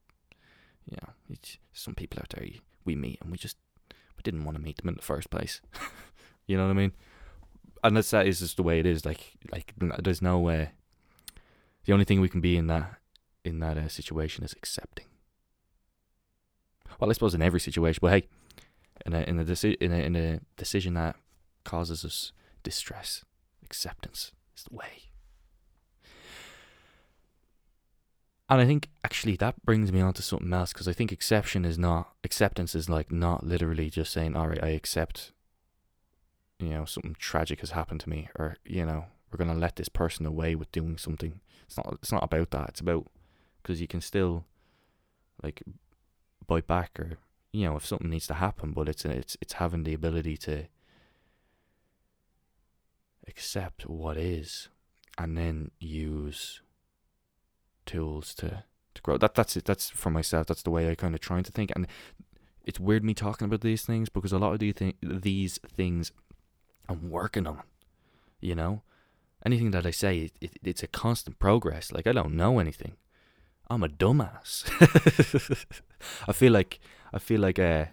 you 0.84 0.96
know, 1.00 1.36
some 1.72 1.94
people 1.94 2.18
out 2.20 2.30
there 2.30 2.48
we 2.84 2.96
meet 2.96 3.20
and 3.20 3.30
we 3.30 3.38
just 3.38 3.56
we 4.16 4.22
didn't 4.22 4.44
want 4.44 4.56
to 4.56 4.62
meet 4.62 4.78
them 4.78 4.88
in 4.88 4.96
the 4.96 5.02
first 5.02 5.30
place. 5.30 5.60
you 6.46 6.56
know 6.56 6.64
what 6.64 6.70
I 6.70 6.74
mean? 6.74 6.92
And 7.82 7.96
that's 7.96 8.10
that 8.10 8.26
is 8.26 8.40
just 8.40 8.56
the 8.56 8.62
way 8.62 8.78
it 8.78 8.86
is. 8.86 9.04
Like 9.04 9.32
like 9.50 9.74
there's 9.78 10.22
no 10.22 10.38
way. 10.38 10.70
The 11.84 11.92
only 11.92 12.04
thing 12.04 12.20
we 12.20 12.28
can 12.28 12.40
be 12.40 12.56
in 12.56 12.66
that 12.66 12.98
in 13.44 13.60
that 13.60 13.78
uh, 13.78 13.88
situation 13.88 14.44
is 14.44 14.52
accepting. 14.52 15.06
Well, 16.98 17.08
I 17.08 17.14
suppose 17.14 17.34
in 17.34 17.42
every 17.42 17.60
situation, 17.60 18.00
but 18.02 18.12
hey, 18.12 18.28
in 19.06 19.14
a 19.14 19.20
in 19.22 19.38
a, 19.38 19.44
deci- 19.44 19.80
in 19.80 19.92
a 19.92 19.96
in 19.96 20.16
a 20.16 20.40
decision 20.56 20.94
that 20.94 21.16
causes 21.64 22.04
us 22.04 22.32
distress, 22.62 23.24
acceptance 23.62 24.32
is 24.56 24.64
the 24.64 24.76
way. 24.76 25.10
And 28.50 28.60
I 28.60 28.66
think 28.66 28.88
actually 29.04 29.36
that 29.36 29.64
brings 29.64 29.92
me 29.92 30.00
on 30.00 30.12
to 30.14 30.22
something 30.22 30.52
else 30.52 30.72
because 30.72 30.88
I 30.88 30.92
think 30.92 31.12
exception 31.12 31.64
is 31.64 31.78
not 31.78 32.12
acceptance 32.24 32.74
is 32.74 32.90
like 32.90 33.12
not 33.12 33.46
literally 33.46 33.88
just 33.88 34.12
saying, 34.12 34.34
all 34.34 34.48
right, 34.48 34.62
I 34.62 34.70
accept, 34.70 35.30
you 36.60 36.70
know, 36.70 36.84
something 36.84 37.16
tragic 37.18 37.60
has 37.60 37.70
happened 37.70 38.00
to 38.00 38.10
me, 38.10 38.28
or 38.38 38.56
you 38.64 38.84
know, 38.84 39.06
we're 39.30 39.38
gonna 39.38 39.58
let 39.58 39.76
this 39.76 39.88
person 39.88 40.26
away 40.26 40.54
with 40.54 40.72
doing 40.72 40.98
something. 40.98 41.40
It's 41.66 41.76
not. 41.76 41.94
It's 41.94 42.12
not 42.12 42.24
about 42.24 42.50
that. 42.50 42.70
It's 42.70 42.80
about 42.80 43.06
because 43.62 43.80
you 43.80 43.86
can 43.86 44.00
still, 44.00 44.44
like, 45.42 45.62
bite 46.46 46.66
back 46.66 46.98
or 46.98 47.18
you 47.52 47.64
know 47.64 47.76
if 47.76 47.86
something 47.86 48.10
needs 48.10 48.26
to 48.28 48.34
happen, 48.34 48.72
but 48.72 48.88
it's 48.88 49.04
it's 49.04 49.36
it's 49.40 49.54
having 49.54 49.84
the 49.84 49.94
ability 49.94 50.36
to 50.36 50.64
accept 53.26 53.86
what 53.86 54.16
is 54.16 54.68
and 55.16 55.36
then 55.36 55.70
use 55.78 56.62
tools 57.86 58.34
to 58.34 58.64
to 58.94 59.02
grow. 59.02 59.16
That 59.18 59.34
that's 59.34 59.56
it. 59.56 59.64
That's 59.64 59.90
for 59.90 60.10
myself. 60.10 60.46
That's 60.46 60.62
the 60.62 60.70
way 60.70 60.90
I 60.90 60.94
kind 60.94 61.14
of 61.14 61.20
trying 61.20 61.44
to 61.44 61.52
think. 61.52 61.72
And 61.74 61.86
it's 62.64 62.80
weird 62.80 63.04
me 63.04 63.14
talking 63.14 63.46
about 63.46 63.60
these 63.60 63.84
things 63.84 64.08
because 64.08 64.32
a 64.32 64.38
lot 64.38 64.52
of 64.52 64.58
these 64.58 64.74
these 65.02 65.58
things 65.76 66.12
I'm 66.90 67.10
working 67.10 67.46
on. 67.46 67.62
You 68.40 68.54
know, 68.54 68.82
anything 69.44 69.70
that 69.72 69.86
I 69.86 69.90
say, 69.90 70.18
it, 70.18 70.32
it, 70.40 70.52
it's 70.62 70.82
a 70.82 70.86
constant 70.86 71.38
progress. 71.38 71.92
Like 71.92 72.06
I 72.06 72.12
don't 72.12 72.34
know 72.34 72.58
anything. 72.58 72.96
I'm 73.68 73.82
a 73.82 73.88
dumbass. 73.88 74.64
I 76.28 76.32
feel 76.32 76.52
like 76.52 76.80
I 77.12 77.18
feel 77.18 77.40
like 77.40 77.58
uh, 77.58 77.86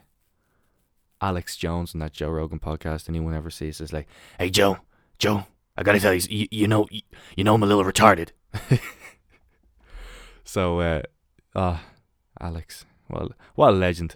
Alex 1.22 1.56
Jones 1.56 1.94
on 1.94 2.00
that 2.00 2.14
Joe 2.14 2.30
Rogan 2.30 2.60
podcast. 2.60 3.10
Anyone 3.10 3.34
ever 3.34 3.50
sees 3.50 3.80
is 3.82 3.94
like, 3.94 4.08
"Hey 4.40 4.50
Joe, 4.50 4.80
Joe, 5.20 5.46
I 5.78 5.84
gotta 5.84 6.00
tell 6.00 6.14
you, 6.14 6.22
you, 6.30 6.48
you 6.52 6.68
know, 6.68 6.88
you, 6.90 7.02
you 7.36 7.44
know, 7.44 7.54
I'm 7.54 7.64
a 7.64 7.68
little 7.68 7.84
retarded." 7.84 8.30
So, 10.48 10.80
uh, 10.80 11.02
ah, 11.58 11.84
Alex, 12.40 12.86
well, 13.10 13.34
what 13.56 13.72
a 13.72 13.72
legend. 13.74 14.16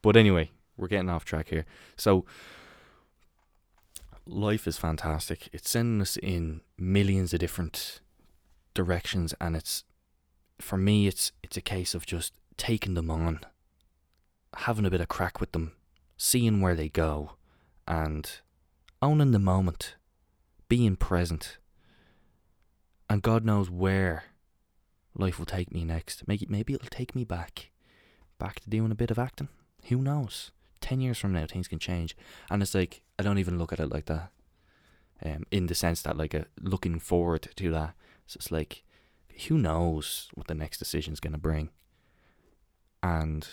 But 0.00 0.16
anyway, 0.16 0.52
we're 0.78 0.88
getting 0.88 1.10
off 1.10 1.26
track 1.26 1.50
here. 1.50 1.66
So, 1.96 2.24
life 4.26 4.66
is 4.66 4.76
fantastic. 4.76 5.48
It's 5.52 5.70
sending 5.70 6.00
us 6.00 6.16
in 6.16 6.60
millions 6.76 7.32
of 7.32 7.40
different 7.40 8.00
directions, 8.74 9.34
and 9.40 9.56
it's 9.56 9.84
for 10.60 10.76
me, 10.76 11.06
it's 11.06 11.32
it's 11.42 11.56
a 11.56 11.62
case 11.62 11.94
of 11.94 12.06
just 12.06 12.32
taking 12.56 12.94
them 12.94 13.10
on, 13.10 13.40
having 14.56 14.84
a 14.84 14.90
bit 14.90 15.00
of 15.00 15.08
crack 15.08 15.40
with 15.40 15.52
them, 15.52 15.72
seeing 16.16 16.60
where 16.60 16.74
they 16.74 16.88
go, 16.88 17.32
and 17.86 18.40
owning 19.00 19.30
the 19.30 19.38
moment, 19.38 19.94
being 20.68 20.96
present, 20.96 21.58
and 23.08 23.22
God 23.22 23.44
knows 23.44 23.70
where 23.70 24.24
life 25.14 25.38
will 25.38 25.46
take 25.46 25.72
me 25.72 25.84
next. 25.84 26.26
Maybe 26.26 26.46
maybe 26.48 26.74
it'll 26.74 26.88
take 26.88 27.14
me 27.14 27.24
back, 27.24 27.70
back 28.38 28.60
to 28.60 28.70
doing 28.70 28.90
a 28.90 28.96
bit 28.96 29.10
of 29.10 29.18
acting. 29.18 29.48
Who 29.88 29.98
knows? 29.98 30.50
Ten 30.80 31.00
years 31.00 31.18
from 31.18 31.32
now, 31.32 31.46
things 31.46 31.68
can 31.68 31.78
change, 31.78 32.16
and 32.50 32.62
it's 32.62 32.74
like 32.74 33.02
I 33.18 33.22
don't 33.22 33.38
even 33.38 33.58
look 33.58 33.72
at 33.72 33.80
it 33.80 33.90
like 33.90 34.06
that. 34.06 34.30
Um, 35.24 35.44
in 35.50 35.66
the 35.66 35.74
sense 35.74 36.02
that 36.02 36.16
like 36.16 36.34
a, 36.34 36.40
uh, 36.40 36.44
looking 36.60 36.98
forward 36.98 37.48
to 37.56 37.70
that. 37.70 37.94
It's 38.34 38.50
like, 38.50 38.84
who 39.48 39.56
knows 39.56 40.28
what 40.34 40.46
the 40.46 40.54
next 40.54 40.78
decision's 40.78 41.20
gonna 41.20 41.38
bring, 41.38 41.70
and 43.02 43.46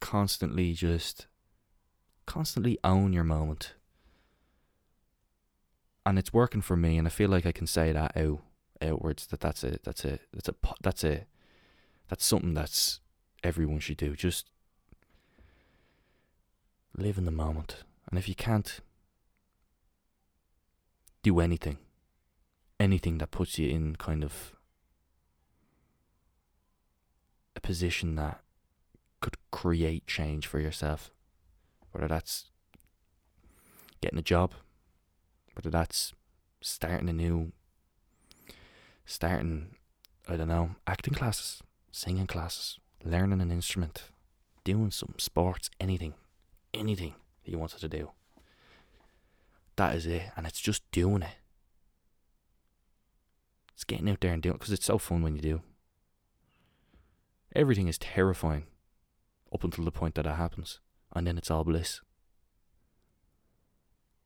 constantly 0.00 0.72
just 0.72 1.26
constantly 2.24 2.78
own 2.82 3.12
your 3.12 3.24
moment 3.24 3.74
and 6.06 6.18
it's 6.18 6.32
working 6.32 6.60
for 6.60 6.76
me 6.76 6.98
and 6.98 7.06
i 7.06 7.10
feel 7.10 7.28
like 7.28 7.46
i 7.46 7.52
can 7.52 7.66
say 7.66 7.92
that 7.92 8.16
out 8.16 8.40
outwards 8.80 9.26
that 9.26 9.40
that's 9.40 9.62
a 9.62 9.78
that's 9.84 10.04
a 10.04 10.18
that's 10.32 10.48
a 10.48 10.54
that's 10.82 11.04
a 11.04 11.26
that's 12.08 12.24
something 12.24 12.54
that's 12.54 13.00
everyone 13.42 13.78
should 13.78 13.96
do. 13.96 14.14
Just 14.14 14.50
live 16.96 17.18
in 17.18 17.24
the 17.24 17.30
moment. 17.30 17.84
And 18.10 18.18
if 18.18 18.28
you 18.28 18.34
can't 18.34 18.80
do 21.22 21.40
anything, 21.40 21.78
anything 22.78 23.18
that 23.18 23.30
puts 23.30 23.58
you 23.58 23.70
in 23.70 23.96
kind 23.96 24.24
of 24.24 24.54
a 27.54 27.60
position 27.60 28.16
that 28.16 28.40
could 29.20 29.36
create 29.50 30.06
change 30.06 30.46
for 30.46 30.58
yourself, 30.58 31.10
whether 31.92 32.08
that's 32.08 32.50
getting 34.00 34.18
a 34.18 34.22
job, 34.22 34.52
whether 35.54 35.70
that's 35.70 36.12
starting 36.60 37.08
a 37.08 37.12
new, 37.12 37.52
starting, 39.06 39.76
I 40.28 40.36
don't 40.36 40.48
know, 40.48 40.70
acting 40.86 41.14
classes, 41.14 41.62
singing 41.92 42.26
classes, 42.26 42.78
learning 43.04 43.40
an 43.40 43.52
instrument, 43.52 44.04
doing 44.64 44.90
some 44.90 45.14
sports, 45.18 45.70
anything, 45.80 46.14
anything 46.74 47.14
that 47.44 47.50
you 47.50 47.58
wanted 47.58 47.80
to 47.80 47.88
do. 47.88 48.10
That 49.76 49.94
is 49.94 50.06
it, 50.06 50.22
and 50.36 50.46
it's 50.46 50.60
just 50.60 50.90
doing 50.90 51.22
it. 51.22 51.36
It's 53.74 53.84
getting 53.84 54.08
out 54.08 54.20
there 54.20 54.32
and 54.32 54.42
doing 54.42 54.54
it 54.54 54.58
because 54.58 54.72
it's 54.72 54.86
so 54.86 54.98
fun 54.98 55.22
when 55.22 55.34
you 55.34 55.42
do. 55.42 55.62
Everything 57.54 57.88
is 57.88 57.98
terrifying 57.98 58.64
up 59.52 59.64
until 59.64 59.84
the 59.84 59.90
point 59.90 60.14
that 60.14 60.26
it 60.26 60.36
happens, 60.36 60.80
and 61.14 61.26
then 61.26 61.38
it's 61.38 61.50
all 61.50 61.64
bliss. 61.64 62.00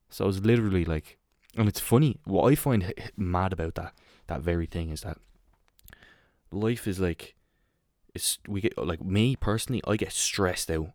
So 0.08 0.28
it's 0.28 0.40
literally 0.40 0.84
like, 0.84 1.18
and 1.56 1.68
it's 1.68 1.80
funny. 1.80 2.20
What 2.24 2.50
I 2.50 2.54
find 2.54 2.92
mad 3.16 3.52
about 3.52 3.74
that 3.76 3.92
that 4.26 4.40
very 4.40 4.66
thing 4.66 4.90
is 4.90 5.02
that 5.02 5.18
life 6.50 6.86
is 6.86 6.98
like, 6.98 7.34
it's 8.14 8.38
we 8.48 8.60
get 8.60 8.76
like 8.78 9.04
me 9.04 9.36
personally. 9.36 9.82
I 9.86 9.96
get 9.96 10.12
stressed 10.12 10.70
out 10.70 10.92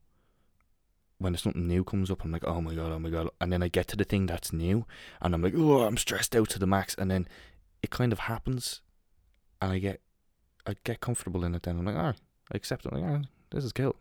when 1.21 1.37
something 1.37 1.67
new 1.67 1.83
comes 1.83 2.09
up. 2.09 2.23
I'm 2.23 2.31
like, 2.31 2.45
oh 2.45 2.61
my 2.61 2.73
god, 2.73 2.91
oh 2.91 2.99
my 2.99 3.09
god, 3.09 3.29
and 3.39 3.51
then 3.51 3.63
I 3.63 3.67
get 3.67 3.87
to 3.89 3.95
the 3.95 4.03
thing 4.03 4.25
that's 4.25 4.51
new, 4.51 4.85
and 5.21 5.33
I'm 5.33 5.41
like, 5.41 5.53
oh, 5.55 5.81
I'm 5.81 5.97
stressed 5.97 6.35
out 6.35 6.49
to 6.49 6.59
the 6.59 6.67
max, 6.67 6.95
and 6.95 7.09
then 7.09 7.27
it 7.83 7.89
kind 7.89 8.11
of 8.11 8.19
happens, 8.19 8.81
and 9.61 9.71
I 9.71 9.79
get, 9.79 10.01
I 10.65 10.75
get 10.83 11.01
comfortable 11.01 11.43
in 11.43 11.55
it. 11.55 11.63
Then 11.63 11.79
I'm 11.79 11.85
like, 11.85 11.95
oh, 11.95 12.13
I 12.51 12.55
accept 12.55 12.85
it. 12.85 12.91
I'm 12.93 13.01
like, 13.01 13.11
oh, 13.11 13.21
this 13.51 13.63
is 13.63 13.73
cool, 13.73 13.95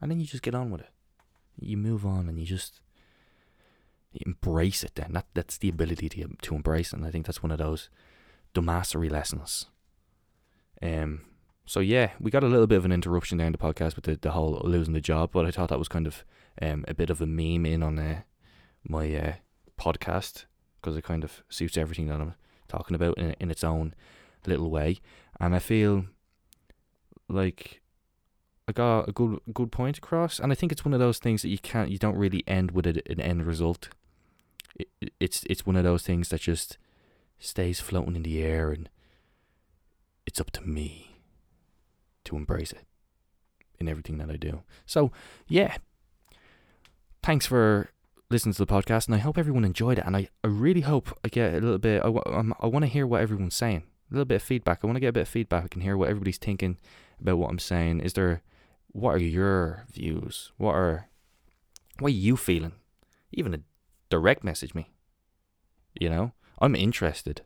and 0.00 0.10
then 0.10 0.20
you 0.20 0.26
just 0.26 0.42
get 0.42 0.54
on 0.54 0.70
with 0.70 0.82
it. 0.82 0.90
You 1.60 1.76
move 1.76 2.04
on, 2.04 2.28
and 2.28 2.38
you 2.38 2.46
just 2.46 2.80
embrace 4.14 4.82
it 4.82 4.94
then 4.94 5.12
that 5.12 5.26
that's 5.34 5.58
the 5.58 5.68
ability 5.68 6.08
to 6.08 6.28
to 6.40 6.54
embrace 6.54 6.92
and 6.92 7.04
I 7.04 7.10
think 7.10 7.26
that's 7.26 7.42
one 7.42 7.52
of 7.52 7.58
those 7.58 7.90
the 8.54 8.62
mastery 8.62 9.08
lessons 9.08 9.66
um 10.82 11.20
so 11.68 11.80
yeah 11.80 12.10
we 12.18 12.30
got 12.30 12.42
a 12.42 12.48
little 12.48 12.66
bit 12.66 12.78
of 12.78 12.84
an 12.84 12.92
interruption 12.92 13.38
there 13.38 13.46
in 13.46 13.52
the 13.52 13.58
podcast 13.58 13.94
with 13.94 14.04
the, 14.04 14.16
the 14.16 14.32
whole 14.32 14.60
losing 14.64 14.94
the 14.94 15.00
job 15.00 15.30
but 15.32 15.46
I 15.46 15.50
thought 15.50 15.68
that 15.68 15.78
was 15.78 15.88
kind 15.88 16.06
of 16.06 16.24
um 16.60 16.84
a 16.88 16.94
bit 16.94 17.10
of 17.10 17.20
a 17.20 17.26
meme 17.26 17.66
in 17.66 17.82
on 17.82 17.98
uh, 17.98 18.22
my 18.88 19.14
uh, 19.14 19.32
podcast 19.78 20.46
because 20.80 20.96
it 20.96 21.04
kind 21.04 21.24
of 21.24 21.42
suits 21.48 21.76
everything 21.76 22.06
that 22.06 22.20
I'm 22.20 22.34
talking 22.68 22.94
about 22.94 23.18
in, 23.18 23.34
in 23.40 23.50
its 23.50 23.64
own 23.64 23.94
little 24.46 24.70
way. 24.70 24.98
And 25.40 25.54
I 25.54 25.58
feel 25.58 26.06
like 27.28 27.80
I 28.66 28.72
got 28.72 29.08
a 29.08 29.12
good 29.12 29.40
good 29.52 29.72
point 29.72 29.98
across, 29.98 30.38
and 30.38 30.52
I 30.52 30.54
think 30.54 30.72
it's 30.72 30.84
one 30.84 30.94
of 30.94 31.00
those 31.00 31.18
things 31.18 31.42
that 31.42 31.48
you 31.48 31.58
can't, 31.58 31.90
you 31.90 31.98
don't 31.98 32.16
really 32.16 32.44
end 32.46 32.72
with 32.72 32.86
a, 32.86 33.02
an 33.10 33.20
end 33.20 33.46
result. 33.46 33.88
It, 34.78 34.88
it's 35.18 35.44
it's 35.48 35.66
one 35.66 35.76
of 35.76 35.84
those 35.84 36.02
things 36.02 36.28
that 36.28 36.42
just 36.42 36.78
stays 37.38 37.80
floating 37.80 38.16
in 38.16 38.22
the 38.24 38.42
air 38.42 38.72
and 38.72 38.88
it's 40.26 40.40
up 40.40 40.50
to 40.50 40.60
me 40.62 41.07
to 42.28 42.36
embrace 42.36 42.72
it 42.72 42.84
in 43.78 43.88
everything 43.88 44.18
that 44.18 44.30
I 44.30 44.36
do. 44.36 44.62
So, 44.86 45.12
yeah. 45.48 45.76
Thanks 47.22 47.46
for 47.46 47.90
listening 48.30 48.52
to 48.54 48.64
the 48.64 48.72
podcast 48.72 49.06
and 49.06 49.14
I 49.14 49.18
hope 49.18 49.38
everyone 49.38 49.64
enjoyed 49.64 49.98
it 49.98 50.04
and 50.06 50.16
I, 50.16 50.28
I 50.44 50.48
really 50.48 50.82
hope 50.82 51.18
I 51.24 51.28
get 51.28 51.54
a 51.54 51.60
little 51.60 51.78
bit 51.78 52.02
I, 52.04 52.08
um, 52.08 52.54
I 52.60 52.66
want 52.66 52.84
to 52.84 52.90
hear 52.90 53.06
what 53.06 53.22
everyone's 53.22 53.54
saying. 53.54 53.84
A 54.10 54.14
little 54.14 54.24
bit 54.24 54.36
of 54.36 54.42
feedback. 54.42 54.80
I 54.82 54.86
want 54.86 54.96
to 54.96 55.00
get 55.00 55.08
a 55.08 55.12
bit 55.12 55.22
of 55.22 55.28
feedback. 55.28 55.70
Can 55.70 55.82
hear 55.82 55.96
what 55.96 56.08
everybody's 56.08 56.38
thinking 56.38 56.78
about 57.20 57.38
what 57.38 57.50
I'm 57.50 57.58
saying. 57.58 58.00
Is 58.00 58.14
there 58.14 58.42
what 58.88 59.14
are 59.14 59.18
your 59.18 59.84
views? 59.90 60.52
What 60.56 60.74
are 60.74 61.08
what 61.98 62.08
are 62.08 62.14
you 62.14 62.36
feeling? 62.36 62.72
Even 63.32 63.54
a 63.54 63.60
direct 64.08 64.44
message 64.44 64.74
me. 64.74 64.90
You 65.98 66.08
know, 66.08 66.32
I'm 66.60 66.74
interested 66.74 67.42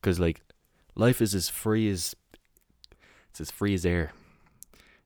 because 0.00 0.18
like 0.18 0.40
life 0.94 1.20
is 1.20 1.34
as 1.34 1.48
free 1.48 1.90
as 1.90 2.14
it's 3.40 3.50
as 3.50 3.54
free 3.54 3.72
as 3.72 3.86
air. 3.86 4.10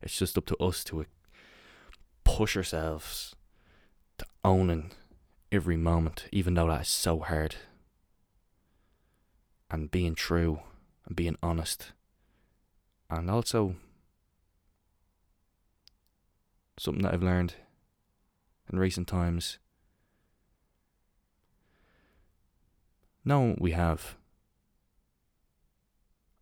It's 0.00 0.16
just 0.16 0.38
up 0.38 0.46
to 0.46 0.56
us 0.56 0.82
to 0.84 1.04
push 2.24 2.56
ourselves 2.56 3.36
to 4.16 4.24
owning 4.42 4.90
every 5.50 5.76
moment, 5.76 6.28
even 6.32 6.54
though 6.54 6.68
that 6.68 6.80
is 6.80 6.88
so 6.88 7.18
hard. 7.18 7.56
And 9.70 9.90
being 9.90 10.14
true 10.14 10.60
and 11.06 11.14
being 11.14 11.36
honest. 11.42 11.92
And 13.10 13.30
also, 13.30 13.74
something 16.78 17.02
that 17.02 17.12
I've 17.12 17.22
learned 17.22 17.56
in 18.72 18.78
recent 18.78 19.08
times 19.08 19.58
knowing 23.26 23.50
what 23.50 23.60
we 23.60 23.72
have 23.72 24.16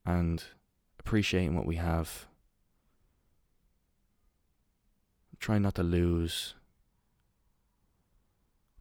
and 0.06 0.44
appreciating 1.00 1.56
what 1.56 1.66
we 1.66 1.76
have. 1.76 2.26
Trying 5.40 5.62
not 5.62 5.74
to 5.76 5.82
lose 5.82 6.54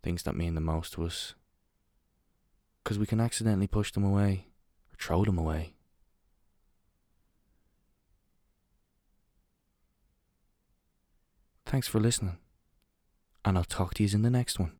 things 0.03 0.23
that 0.23 0.35
mean 0.35 0.55
the 0.55 0.61
most 0.61 0.93
to 0.93 1.05
us 1.05 1.33
because 2.83 2.99
we 2.99 3.05
can 3.05 3.21
accidentally 3.21 3.67
push 3.67 3.91
them 3.91 4.03
away 4.03 4.47
or 4.91 4.97
throw 4.97 5.23
them 5.23 5.37
away. 5.37 5.73
Thanks 11.65 11.87
for 11.87 11.99
listening, 11.99 12.37
and 13.45 13.57
I'll 13.57 13.63
talk 13.63 13.93
to 13.93 14.03
you 14.03 14.09
in 14.13 14.23
the 14.23 14.29
next 14.29 14.59
one. 14.59 14.78